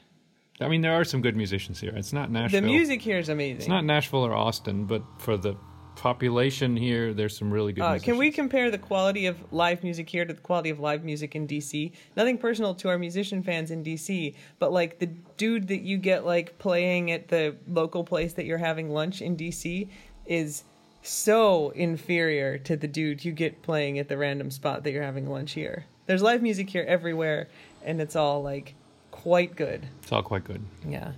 [0.61, 1.93] I mean, there are some good musicians here.
[1.95, 2.61] It's not Nashville.
[2.61, 3.57] the music here is amazing.
[3.57, 5.55] It's not Nashville or Austin, but for the
[5.95, 7.83] population here, there's some really good.
[7.83, 11.03] Uh, can we compare the quality of live music here to the quality of live
[11.03, 11.91] music in DC?
[12.15, 16.25] Nothing personal to our musician fans in DC, but like the dude that you get
[16.25, 19.87] like playing at the local place that you're having lunch in DC
[20.25, 20.63] is
[21.03, 25.29] so inferior to the dude you get playing at the random spot that you're having
[25.29, 25.85] lunch here.
[26.05, 27.47] There's live music here everywhere,
[27.83, 28.75] and it's all like
[29.21, 29.85] quite good.
[30.01, 30.61] It's all quite good.
[30.87, 31.11] Yeah.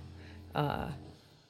[0.54, 0.88] Uh,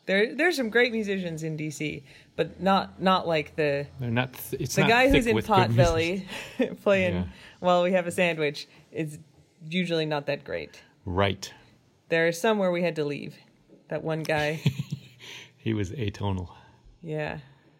[0.07, 2.03] there, there's some great musicians in DC,
[2.37, 4.35] but not not like the They're not.
[4.35, 5.37] Th- it's the not guy who's in.
[5.39, 6.25] Potbelly
[6.83, 7.25] playing Yeah.
[7.61, 9.19] while we have a sandwich is
[9.69, 10.81] usually not that great.
[11.05, 11.53] Right.
[12.09, 13.35] There are some where we had to leave.
[13.89, 14.61] That one guy,
[15.57, 16.49] He was atonal.
[17.03, 17.39] yeah,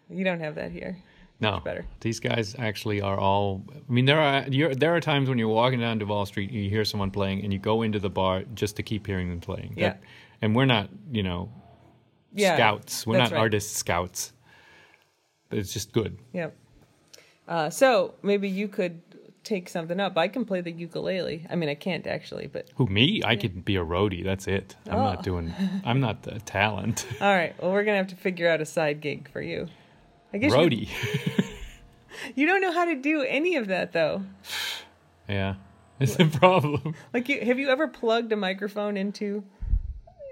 [0.09, 0.97] you don't have that here.
[1.41, 1.85] No, better.
[1.99, 3.63] These guys actually are all.
[3.73, 6.63] I mean, there are you're, there are times when you're walking down Duval Street, and
[6.63, 9.41] you hear someone playing, and you go into the bar just to keep hearing them
[9.41, 9.73] playing.
[9.75, 9.89] Yeah.
[9.89, 10.01] That-
[10.41, 11.49] and we're not, you know,
[12.33, 13.07] Yeah, scouts.
[13.07, 13.39] We're not right.
[13.39, 14.33] artist scouts.
[15.51, 16.17] it's just good.
[16.33, 16.55] Yep.
[17.47, 19.01] Uh, so maybe you could
[19.43, 20.17] take something up.
[20.17, 21.45] I can play the ukulele.
[21.49, 23.21] I mean, I can't actually, but Who me?
[23.23, 24.23] I could be a roadie.
[24.23, 24.75] That's it.
[24.89, 25.03] I'm Oh.
[25.03, 25.53] not doing.
[25.85, 27.05] I'm not the talent.
[27.21, 27.53] all right.
[27.61, 29.67] Well, we're gonna have to figure out a side gig for you.
[30.35, 30.89] I guess you, roadie.
[32.35, 34.21] you don't know how to do any of that though.
[35.29, 35.55] yeah,
[35.97, 36.93] it's a problem.
[37.13, 39.45] Like, you, have you ever plugged a microphone into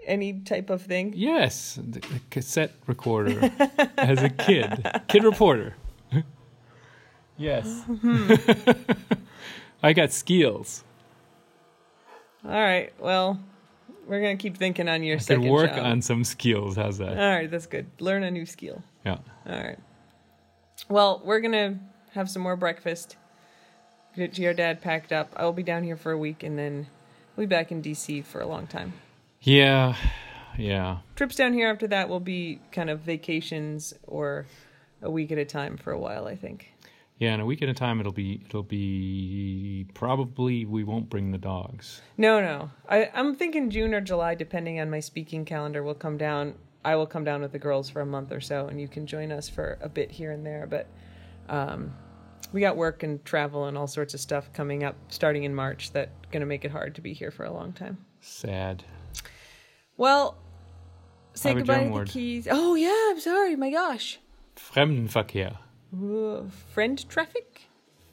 [0.05, 1.13] any type of thing?
[1.15, 3.49] Yes, the, cassette recorder
[3.97, 5.77] as a kid, kid reporter.
[7.37, 7.83] yes,
[9.81, 10.83] I got skills.
[12.43, 12.91] All right.
[12.99, 13.39] Well,
[14.05, 15.85] we're gonna keep thinking on your I second work job.
[15.85, 16.75] on some skills.
[16.75, 17.17] How's that?
[17.17, 17.85] All right, that's good.
[18.01, 18.83] Learn a new skill.
[19.05, 19.19] Yeah.
[19.47, 19.79] All right.
[20.89, 21.79] Well, we're gonna
[22.11, 23.15] have some more breakfast.
[24.15, 25.33] Get your dad packed up.
[25.35, 26.87] I will be down here for a week, and then
[27.35, 28.93] we'll be back in DC for a long time.
[29.41, 29.95] Yeah.
[30.57, 30.99] Yeah.
[31.15, 34.45] Trips down here after that will be kind of vacations or
[35.01, 36.27] a week at a time for a while.
[36.27, 36.73] I think.
[37.19, 41.31] Yeah, in a week at a time, it'll be it'll be probably we won't bring
[41.31, 42.01] the dogs.
[42.17, 42.71] No, no.
[42.89, 45.83] I, I'm thinking June or July, depending on my speaking calendar.
[45.83, 46.55] We'll come down.
[46.85, 49.07] I will come down with the girls for a month or so, and you can
[49.07, 50.67] join us for a bit here and there.
[50.67, 50.87] But
[51.49, 51.93] um,
[52.51, 55.91] we got work and travel and all sorts of stuff coming up starting in March
[55.91, 57.97] that going to make it hard to be here for a long time.
[58.21, 58.83] Sad.
[59.97, 60.37] Well,
[61.33, 62.47] say goodbye to the keys.
[62.49, 63.55] Oh yeah, I'm sorry.
[63.55, 64.19] My gosh,
[64.55, 65.57] Fremdenverkehr.
[65.95, 66.43] uh,
[66.73, 67.67] friend traffic.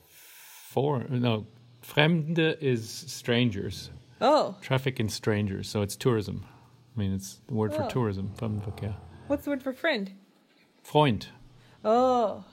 [0.06, 1.46] For no,
[1.82, 3.90] Fremde is strangers.
[4.20, 5.68] Oh, Traffic and strangers.
[5.68, 6.44] So it's tourism.
[7.00, 7.88] I mean, it's the word for Oh.
[7.88, 8.30] tourism.
[8.36, 8.94] Fremdenverkehr.
[9.26, 10.10] what's the word for friend?
[10.82, 11.28] Freund.
[11.82, 12.44] Oh,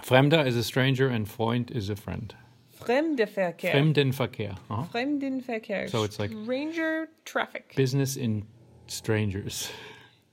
[0.00, 2.32] Fremder is a stranger and Freund is a friend.
[2.80, 3.72] Fremdenverkehr.
[3.72, 4.56] Fremdenverkehr.
[4.70, 4.84] Uh-huh.
[4.94, 5.90] Fremdenverkehr.
[5.90, 7.72] So it's like- stranger traffic.
[7.74, 8.44] Business in
[8.86, 9.70] strangers.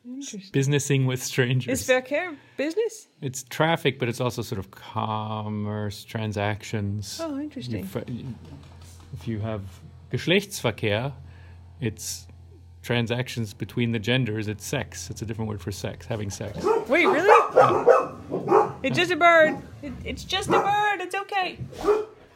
[0.06, 0.52] Interesting.
[0.52, 1.82] Businessing with strangers.
[1.82, 1.88] Is.
[1.88, 3.08] Verkehr business?
[3.22, 7.20] It's traffic, but it's also sort of commerce, transactions.
[7.20, 7.86] Oh, interesting.
[7.86, 7.96] If,
[9.14, 9.62] if you have
[10.12, 11.14] Geschlechtsverkehr,
[11.82, 12.28] it's
[12.84, 14.48] transactions between the genders.
[14.48, 15.10] It's sex.
[15.10, 16.64] It's a different word for sex, having sex.
[16.88, 17.30] Wait, really?
[18.84, 19.58] It's just a bird.
[19.82, 21.00] It, it's just a bird.
[21.02, 21.58] It's okay.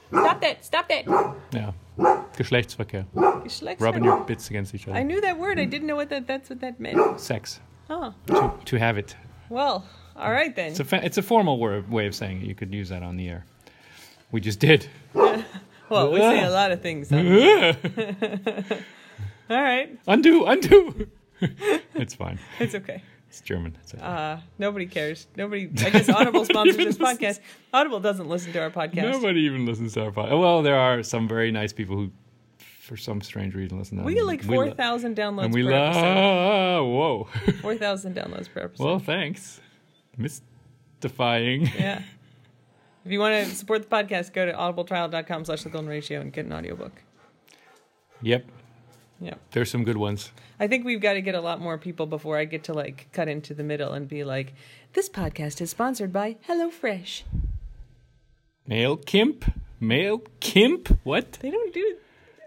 [0.10, 0.65] Stop that.
[0.65, 1.05] Stop that.
[1.51, 1.71] Yeah.
[1.97, 3.05] Geschlechtsverkehr.
[3.15, 3.81] Geschlechtsverkehr.
[3.81, 4.97] Rubbing your bits against each other.
[4.97, 5.60] I knew that word.
[5.60, 6.25] I didn't know what that.
[6.27, 7.19] That's what that meant.
[7.19, 7.60] Sex.
[7.89, 9.15] Oh, To, to have it.
[9.49, 9.86] well.
[10.15, 10.71] All right then.
[10.71, 12.47] It's a, fa- it's a formal word, way of saying it.
[12.47, 13.45] You could use that on the air.
[14.31, 14.88] We just did.
[15.89, 17.10] Well, we say a lot of things.
[19.49, 19.97] All right.
[20.07, 21.07] undo, undo.
[21.95, 22.39] it's fine.
[22.60, 23.01] It's okay.
[23.29, 23.77] It's German.
[23.83, 24.03] It's okay.
[24.03, 25.27] Uh, nobody cares.
[25.36, 25.69] Nobody.
[25.86, 27.39] I guess Audible sponsors this podcast.
[27.73, 29.12] Audible doesn't listen to our podcast.
[29.12, 30.39] Nobody even listens to our podcast.
[30.39, 32.12] Well, there are some very nice people who,
[32.57, 35.71] for some strange reason, listen to We get like four thousand downloads And we per
[35.71, 36.86] love.
[36.86, 37.27] Whoa.
[37.62, 38.83] Four thousand downloads per episode.
[38.86, 39.60] well, thanks.
[40.17, 41.67] Mystifying.
[41.77, 42.01] Yeah.
[43.05, 46.33] If you want to support the podcast, go to audibletrial.com slash the golden ratio and
[46.33, 46.91] get an audiobook.
[48.21, 48.45] Yep.
[49.19, 49.36] Yeah.
[49.51, 50.32] There's some good ones.
[50.60, 53.08] I think we've got to get a lot more people before I get to like
[53.13, 54.53] cut into the middle and be like,
[54.93, 57.23] this podcast is sponsored by HelloFresh.
[58.67, 59.45] Mail Kimp?
[59.80, 60.97] Mail Kimp?
[61.03, 61.34] What?
[61.34, 61.97] They don't do,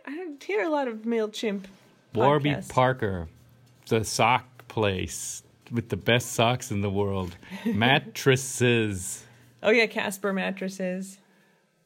[0.07, 1.65] I don't hear a lot of MailChimp
[2.15, 2.69] Warby podcasts.
[2.69, 3.29] Parker,
[3.89, 7.37] the sock place with the best socks in the world.
[7.65, 9.25] Mattresses.
[9.63, 11.19] Oh, yeah, Casper mattresses.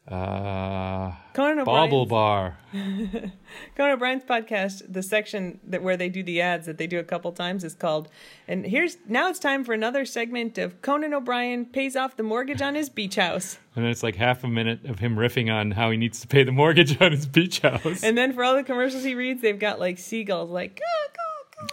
[0.06, 2.58] Uh, Conan Bobble O'Brien's, Bar.
[3.74, 7.04] Conan O'Brien's podcast, the section that where they do the ads that they do a
[7.04, 8.10] couple times is called,
[8.46, 12.60] and here's, now it's time for another segment of Conan O'Brien pays off the mortgage
[12.60, 13.58] on his beach house.
[13.74, 16.28] And then it's like half a minute of him riffing on how he needs to
[16.28, 18.02] pay the mortgage on his beach house.
[18.02, 21.16] And then for all the commercials he reads, they've got like seagulls like "Caw, caw,
[21.16, 21.23] caw,"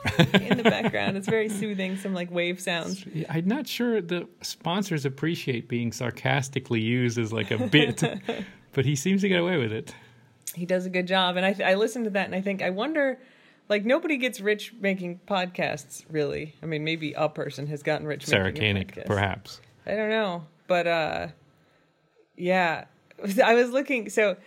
[0.34, 1.18] in the background.
[1.18, 3.06] It's very soothing, some like wave sounds.
[3.30, 8.04] I'm not sure the sponsors appreciate being sarcastically used as like a bit,
[8.74, 9.94] but he seems to get away with it.
[10.56, 12.70] He does a good job, and I I listen to that and I think I
[12.70, 13.20] wonder,
[13.70, 16.56] like nobody gets rich making podcasts, really.
[16.62, 18.26] I mean, maybe a person has gotten rich.
[18.26, 19.62] Sarah making Koenig, perhaps.
[19.86, 21.28] I don't know, but uh,
[22.36, 22.86] yeah,
[23.44, 24.10] I was looking.
[24.10, 24.38] So,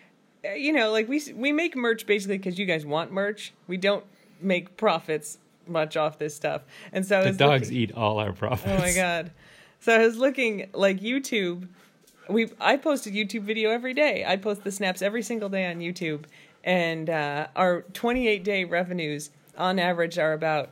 [0.45, 3.55] uh, you know, like we we make merch basically because you guys want merch.
[3.66, 4.05] We don't
[4.41, 6.62] make profits much off this stuff,
[6.93, 8.70] and so The dogs looking- eat all our profits.
[8.70, 9.30] Oh my god!
[9.80, 11.68] So I was looking like YouTube.
[12.28, 14.24] We I post a YouTube video every day.
[14.26, 16.24] I post the snaps every single day on YouTube,
[16.62, 20.70] and uh, our 28 day revenues on average are about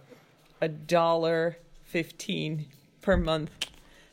[0.61, 2.67] a dollar fifteen
[3.01, 3.51] per month.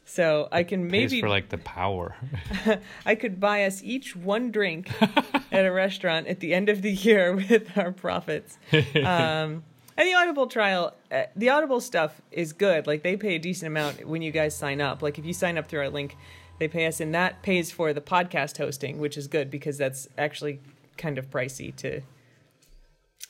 [0.10, 2.16] So I can maybe for like the power.
[3.06, 4.90] I could buy us each one drink
[5.52, 8.58] at a restaurant at the end of the year with our profits.
[8.74, 9.64] Um,
[9.96, 12.88] And the Audible trial, uh, the Audible stuff is good.
[12.88, 15.04] Like they pay a decent amount when you guys sign up.
[15.04, 16.18] Like if you sign up through our link,
[16.58, 20.08] they pay us, and that pays for the podcast hosting, which is good because that's
[20.18, 20.60] actually
[20.98, 22.02] kind of pricey to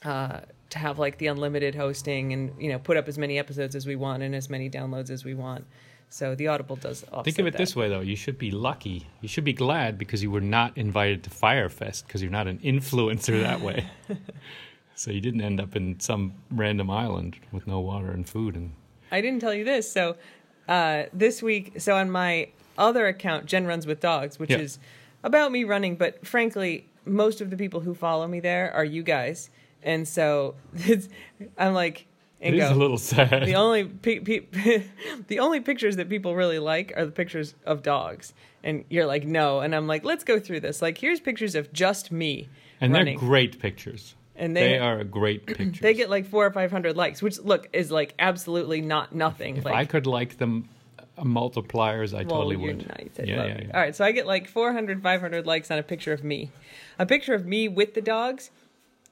[0.05, 3.75] uh, to have like the unlimited hosting and you know put up as many episodes
[3.75, 5.65] as we want and as many downloads as we want.
[6.09, 7.03] So the Audible does.
[7.11, 7.57] Offset Think of it that.
[7.59, 7.99] this way, though.
[7.99, 9.05] You should be lucky.
[9.21, 12.47] You should be glad because you were not invited to Fyre Fest because you're not
[12.47, 13.85] an influencer that way.
[14.95, 18.55] so you didn't end up in some random island with no water and food.
[18.55, 18.71] And
[19.11, 19.91] I didn't tell you this.
[19.91, 20.15] So
[20.67, 24.57] uh, this week, so on my other account, Jen Runs with Dogs, which Yeah.
[24.59, 24.79] is
[25.23, 29.03] about me running, but frankly, most of the people who follow me there are you
[29.03, 29.49] guys,
[29.83, 31.07] and so it's,
[31.57, 32.07] I'm like,
[32.39, 32.63] it Ingo.
[32.63, 33.45] is a little sad.
[33.45, 34.83] the only pe- pe-
[35.27, 38.33] the only pictures that people really like are the pictures of dogs,
[38.63, 40.81] and you're like, no, and I'm like, let's go through this.
[40.81, 42.47] Like, here's pictures of just me
[42.81, 44.15] and running, they're great pictures.
[44.35, 45.79] and They, they, are great pictures.
[45.79, 49.57] they get like four or five hundred likes, which look is like absolutely not nothing.
[49.57, 50.69] if like, I could like them
[51.17, 52.87] uh, multipliers, I totally would.
[52.87, 53.09] nice.
[53.19, 53.71] I yeah, yeah, yeah.
[53.73, 56.51] All right, so I get like 400, 500 likes on a picture of me.
[56.97, 58.49] A picture of me with the dogs,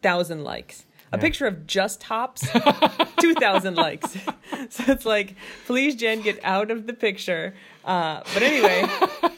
[0.02, 0.86] thousand likes.
[1.12, 1.22] A Yeah.
[1.22, 2.48] picture of just Hops,
[3.20, 4.18] two thousand likes.
[4.70, 5.36] So it's like,
[5.66, 7.54] please, Jen, get out of the picture.
[7.86, 8.84] Uh, but anyway,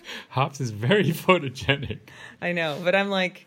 [0.30, 2.00] Hops is very photogenic.
[2.42, 3.46] I know, but I'm like,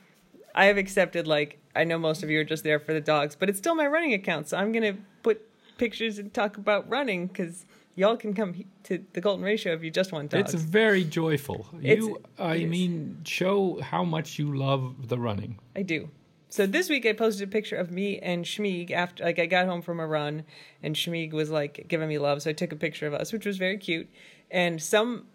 [0.55, 3.35] I have accepted like I know most of you are just there for the dogs,
[3.35, 5.41] but it's still my running account, so I'm gonna put
[5.79, 7.65] pictures and talk about running because
[7.97, 10.53] y'all can come to the Golden Ratio if you just want dogs.
[10.55, 11.67] It's very joyful.
[11.83, 15.59] It's- You, I mean, show how much you love the running.
[15.75, 16.11] I do.
[16.53, 19.65] So this week I posted a picture of me and Schmieg after like I got
[19.65, 20.45] home from a run
[20.83, 23.47] and Schmieg was like giving me love, so I took a picture of us, which
[23.47, 24.07] was very cute.
[24.51, 25.29] And some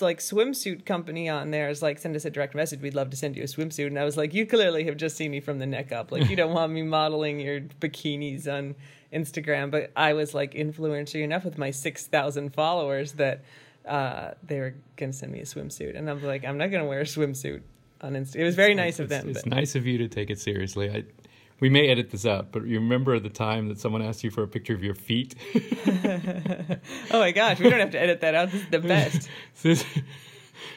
[0.00, 2.80] like swimsuit company on there is like send us a direct message.
[2.80, 3.88] We'd love to send you a swimsuit.
[3.88, 6.12] And I was like, you clearly have just seen me from the neck up.
[6.12, 8.76] Like you don't want me modeling your bikinis on
[9.12, 9.72] Instagram.
[9.72, 13.42] But I was like influencer enough with my six thousand followers that
[13.88, 15.98] uh, they were gonna send me a swimsuit.
[15.98, 17.62] And I'm like, I'm not gonna wear a swimsuit
[18.04, 18.36] on Insta.
[18.36, 19.28] It was very nice of them.
[19.28, 20.90] It's but- nice of you to take it seriously.
[20.90, 21.04] I,
[21.60, 24.42] we may edit this out, but you remember the time that someone asked you for
[24.42, 25.34] a picture of your feet?
[27.10, 28.50] Oh my gosh, we don't have to edit that out.
[28.50, 29.28] This is the best.
[29.62, 29.84] This-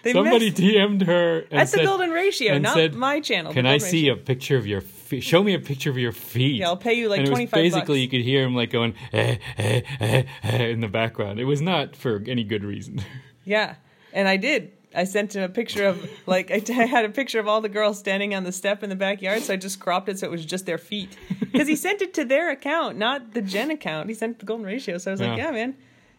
[0.04, 3.54] They Somebody messed- DM'd her and That's said, the golden ratio, not said, my channel.
[3.54, 4.14] "Can I golden see ratio.
[4.22, 5.24] a picture of your feet?
[5.24, 7.38] Show me a picture of your feet." Yeah, I'll pay you like and it was
[7.38, 8.00] 25 basically bucks.
[8.02, 11.40] you could hear him like going eh, eh, eh, eh, in the background.
[11.40, 13.02] It was not for any good reason.
[13.46, 13.76] Yeah,
[14.12, 14.74] and I did.
[14.96, 17.62] I sent him a picture of like I, t- I had a picture of all
[17.62, 20.28] the girls standing on the step in the backyard, so I just cropped it so
[20.28, 21.18] it was just their feet.
[21.40, 24.08] Because he sent it to their account, not the Jen account.
[24.10, 25.46] He sent the Golden Ratio, so I was like, Yeah.
[25.46, 25.76] yeah, man.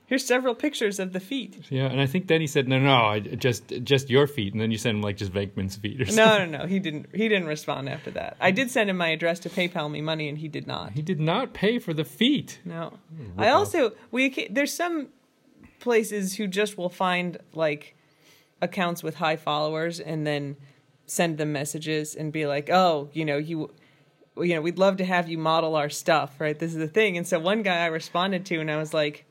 [0.07, 1.66] Here's several pictures of the feet.
[1.69, 4.62] yeah, and I think then he said, "No, no, I, just just your feet," and
[4.62, 6.25] then you sent him like just Venkman's feet or something.
[6.25, 6.66] No, no, no.
[6.66, 7.09] He didn't.
[7.14, 8.39] He didn't respond after that.
[8.41, 10.93] I did send him my address to PayPal me money, and he did not.
[10.93, 12.59] He did not pay for the feet.
[12.64, 12.95] No.
[13.14, 15.09] Hmm, rip I also we there's some
[15.79, 17.95] places who just will find like
[18.61, 20.57] accounts with high followers and then
[21.07, 23.71] send them messages and be like, "Oh, you know, you
[24.37, 26.59] you know, we'd love to have you model our stuff, right?
[26.59, 29.25] This is the thing." And so one guy I responded to and I was like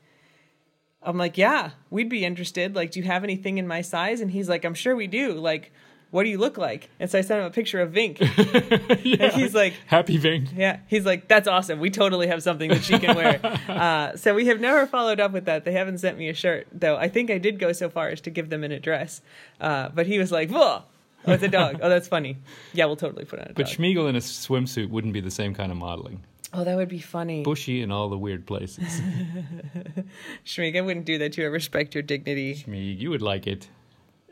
[1.02, 2.74] I'm like, "Yeah, we'd be interested.
[2.74, 5.32] Like, do you have anything in my size?" And he's like, "I'm sure we do.
[5.34, 5.72] Like,
[6.10, 8.18] what do you look like?" And so I sent him a picture of Vink.
[9.04, 9.24] yeah.
[9.26, 10.56] And he's like, Happy Venk.
[10.56, 11.80] yeah, he's like, that's awesome.
[11.80, 13.40] We totally have something that she can wear.
[13.68, 15.64] uh, so we have never followed up with that.
[15.64, 16.96] They haven't sent me a shirt, though.
[16.96, 19.20] I think I did go so far as to give them an address.
[19.60, 20.82] Uh, but he was like, whoa,
[21.26, 21.80] oh, it's a dog.
[21.82, 22.38] Oh, that's funny.
[22.72, 23.74] Yeah, we'll totally put on a But dog.
[23.76, 26.22] Schmiegel in a swimsuit wouldn't be the same kind of modeling.
[26.54, 27.42] oh, that would be funny.
[27.42, 29.02] Bushy in all the weird places.
[30.46, 31.50] Schmieg, I wouldn't do that to her.
[31.50, 32.54] Respect your dignity.
[32.54, 33.68] Schmieg, you would like it.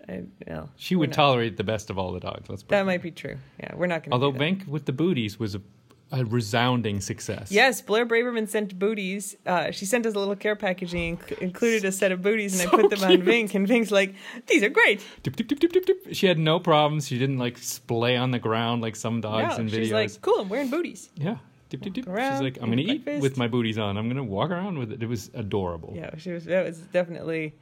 [0.09, 1.17] I, no, She would not.
[1.17, 2.49] tolerate the best of all the dogs.
[2.49, 3.37] Let's That might be true.
[3.61, 4.13] Yeah, we're not going to.
[4.15, 4.45] Although do that.
[4.45, 5.61] Venk with the booties was a,
[6.13, 7.51] a resounding success.
[7.51, 9.37] Yes, Blair Braverman sent booties.
[9.45, 12.61] Uh, she sent us a little care package and inc- included a set of booties,
[12.61, 13.23] and So I put them on.
[13.23, 14.15] Vink, and Vink's like,
[14.47, 16.07] "These are great." Dip, dip, dip, dip, dip, dip.
[16.15, 17.09] She had no problems.
[17.09, 19.77] She didn't like splay on the ground like some dogs no, in videos.
[19.83, 21.39] she's like, "Cool, I'm wearing booties." yeah.
[21.69, 22.07] Dip, dip, dip.
[22.07, 23.23] Around, She's like, I'm going to eat eat breakfast.
[23.25, 23.97] with my booties on.
[23.97, 25.03] I'm going to walk around with it.
[25.03, 25.95] It was adorable.
[25.97, 26.45] Yeah, she was.
[26.45, 27.55] That was definitely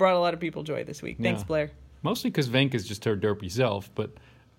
[0.00, 1.18] brought a lot of people joy this week.
[1.20, 1.70] Thanks, Blair.
[2.02, 4.10] Mostly because Venk is just her derpy self, but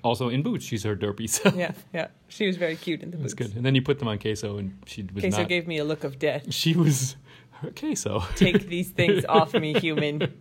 [0.03, 1.55] also in boots, she's her derpy self.
[1.55, 3.49] Yeah, yeah, she was very cute in the It was boots.
[3.49, 3.57] good.
[3.57, 5.49] And then you put them on queso, and she was Queso not.
[5.49, 6.53] gave me a look of death.
[6.53, 7.15] she was
[7.61, 8.23] her queso.
[8.35, 10.31] Take these things off me, human.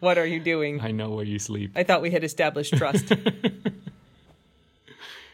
[0.00, 0.80] What are you doing?
[0.80, 1.72] I know where you sleep.
[1.74, 3.12] I thought we had established trust.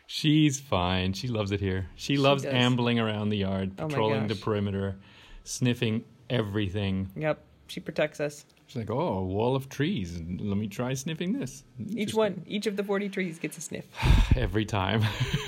[0.07, 1.13] She's fine.
[1.13, 1.87] She loves it here.
[1.95, 2.53] She, loves does.
[2.53, 4.97] ambling around the yard, Oh patrolling the perimeter,
[5.45, 7.11] sniffing everything.
[7.17, 8.45] yep, she protects us.
[8.71, 10.17] She's like, "Oh, a wall of trees.
[10.17, 13.85] Let me try sniffing this." Each one, each of the forty trees gets a sniff.
[14.37, 15.03] every time.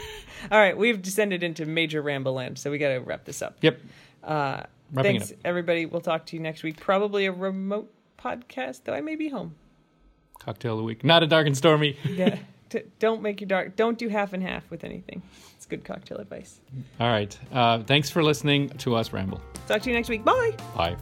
[0.51, 3.59] All right, we've descended into major ramble land, so we got to wrap this up.
[3.61, 3.81] Yep.
[4.25, 4.62] Uh,
[4.93, 5.87] Wrapping thanks, everybody.
[5.87, 6.81] We'll talk to you next week.
[6.81, 9.55] Probably a remote podcast, though I may be home.
[10.41, 11.05] Cocktail of the week.
[11.05, 11.97] Not a dark and stormy.
[12.05, 12.39] Yeah.
[12.70, 13.77] T- don't make your dark.
[13.77, 15.23] Don't do half and half with anything.
[15.55, 16.59] It's good cocktail advice.
[16.99, 17.39] All right.
[17.53, 19.41] Uh, thanks for listening to us ramble.
[19.68, 20.25] Talk to you next week.
[20.25, 20.57] Bye.
[20.75, 20.97] Bye.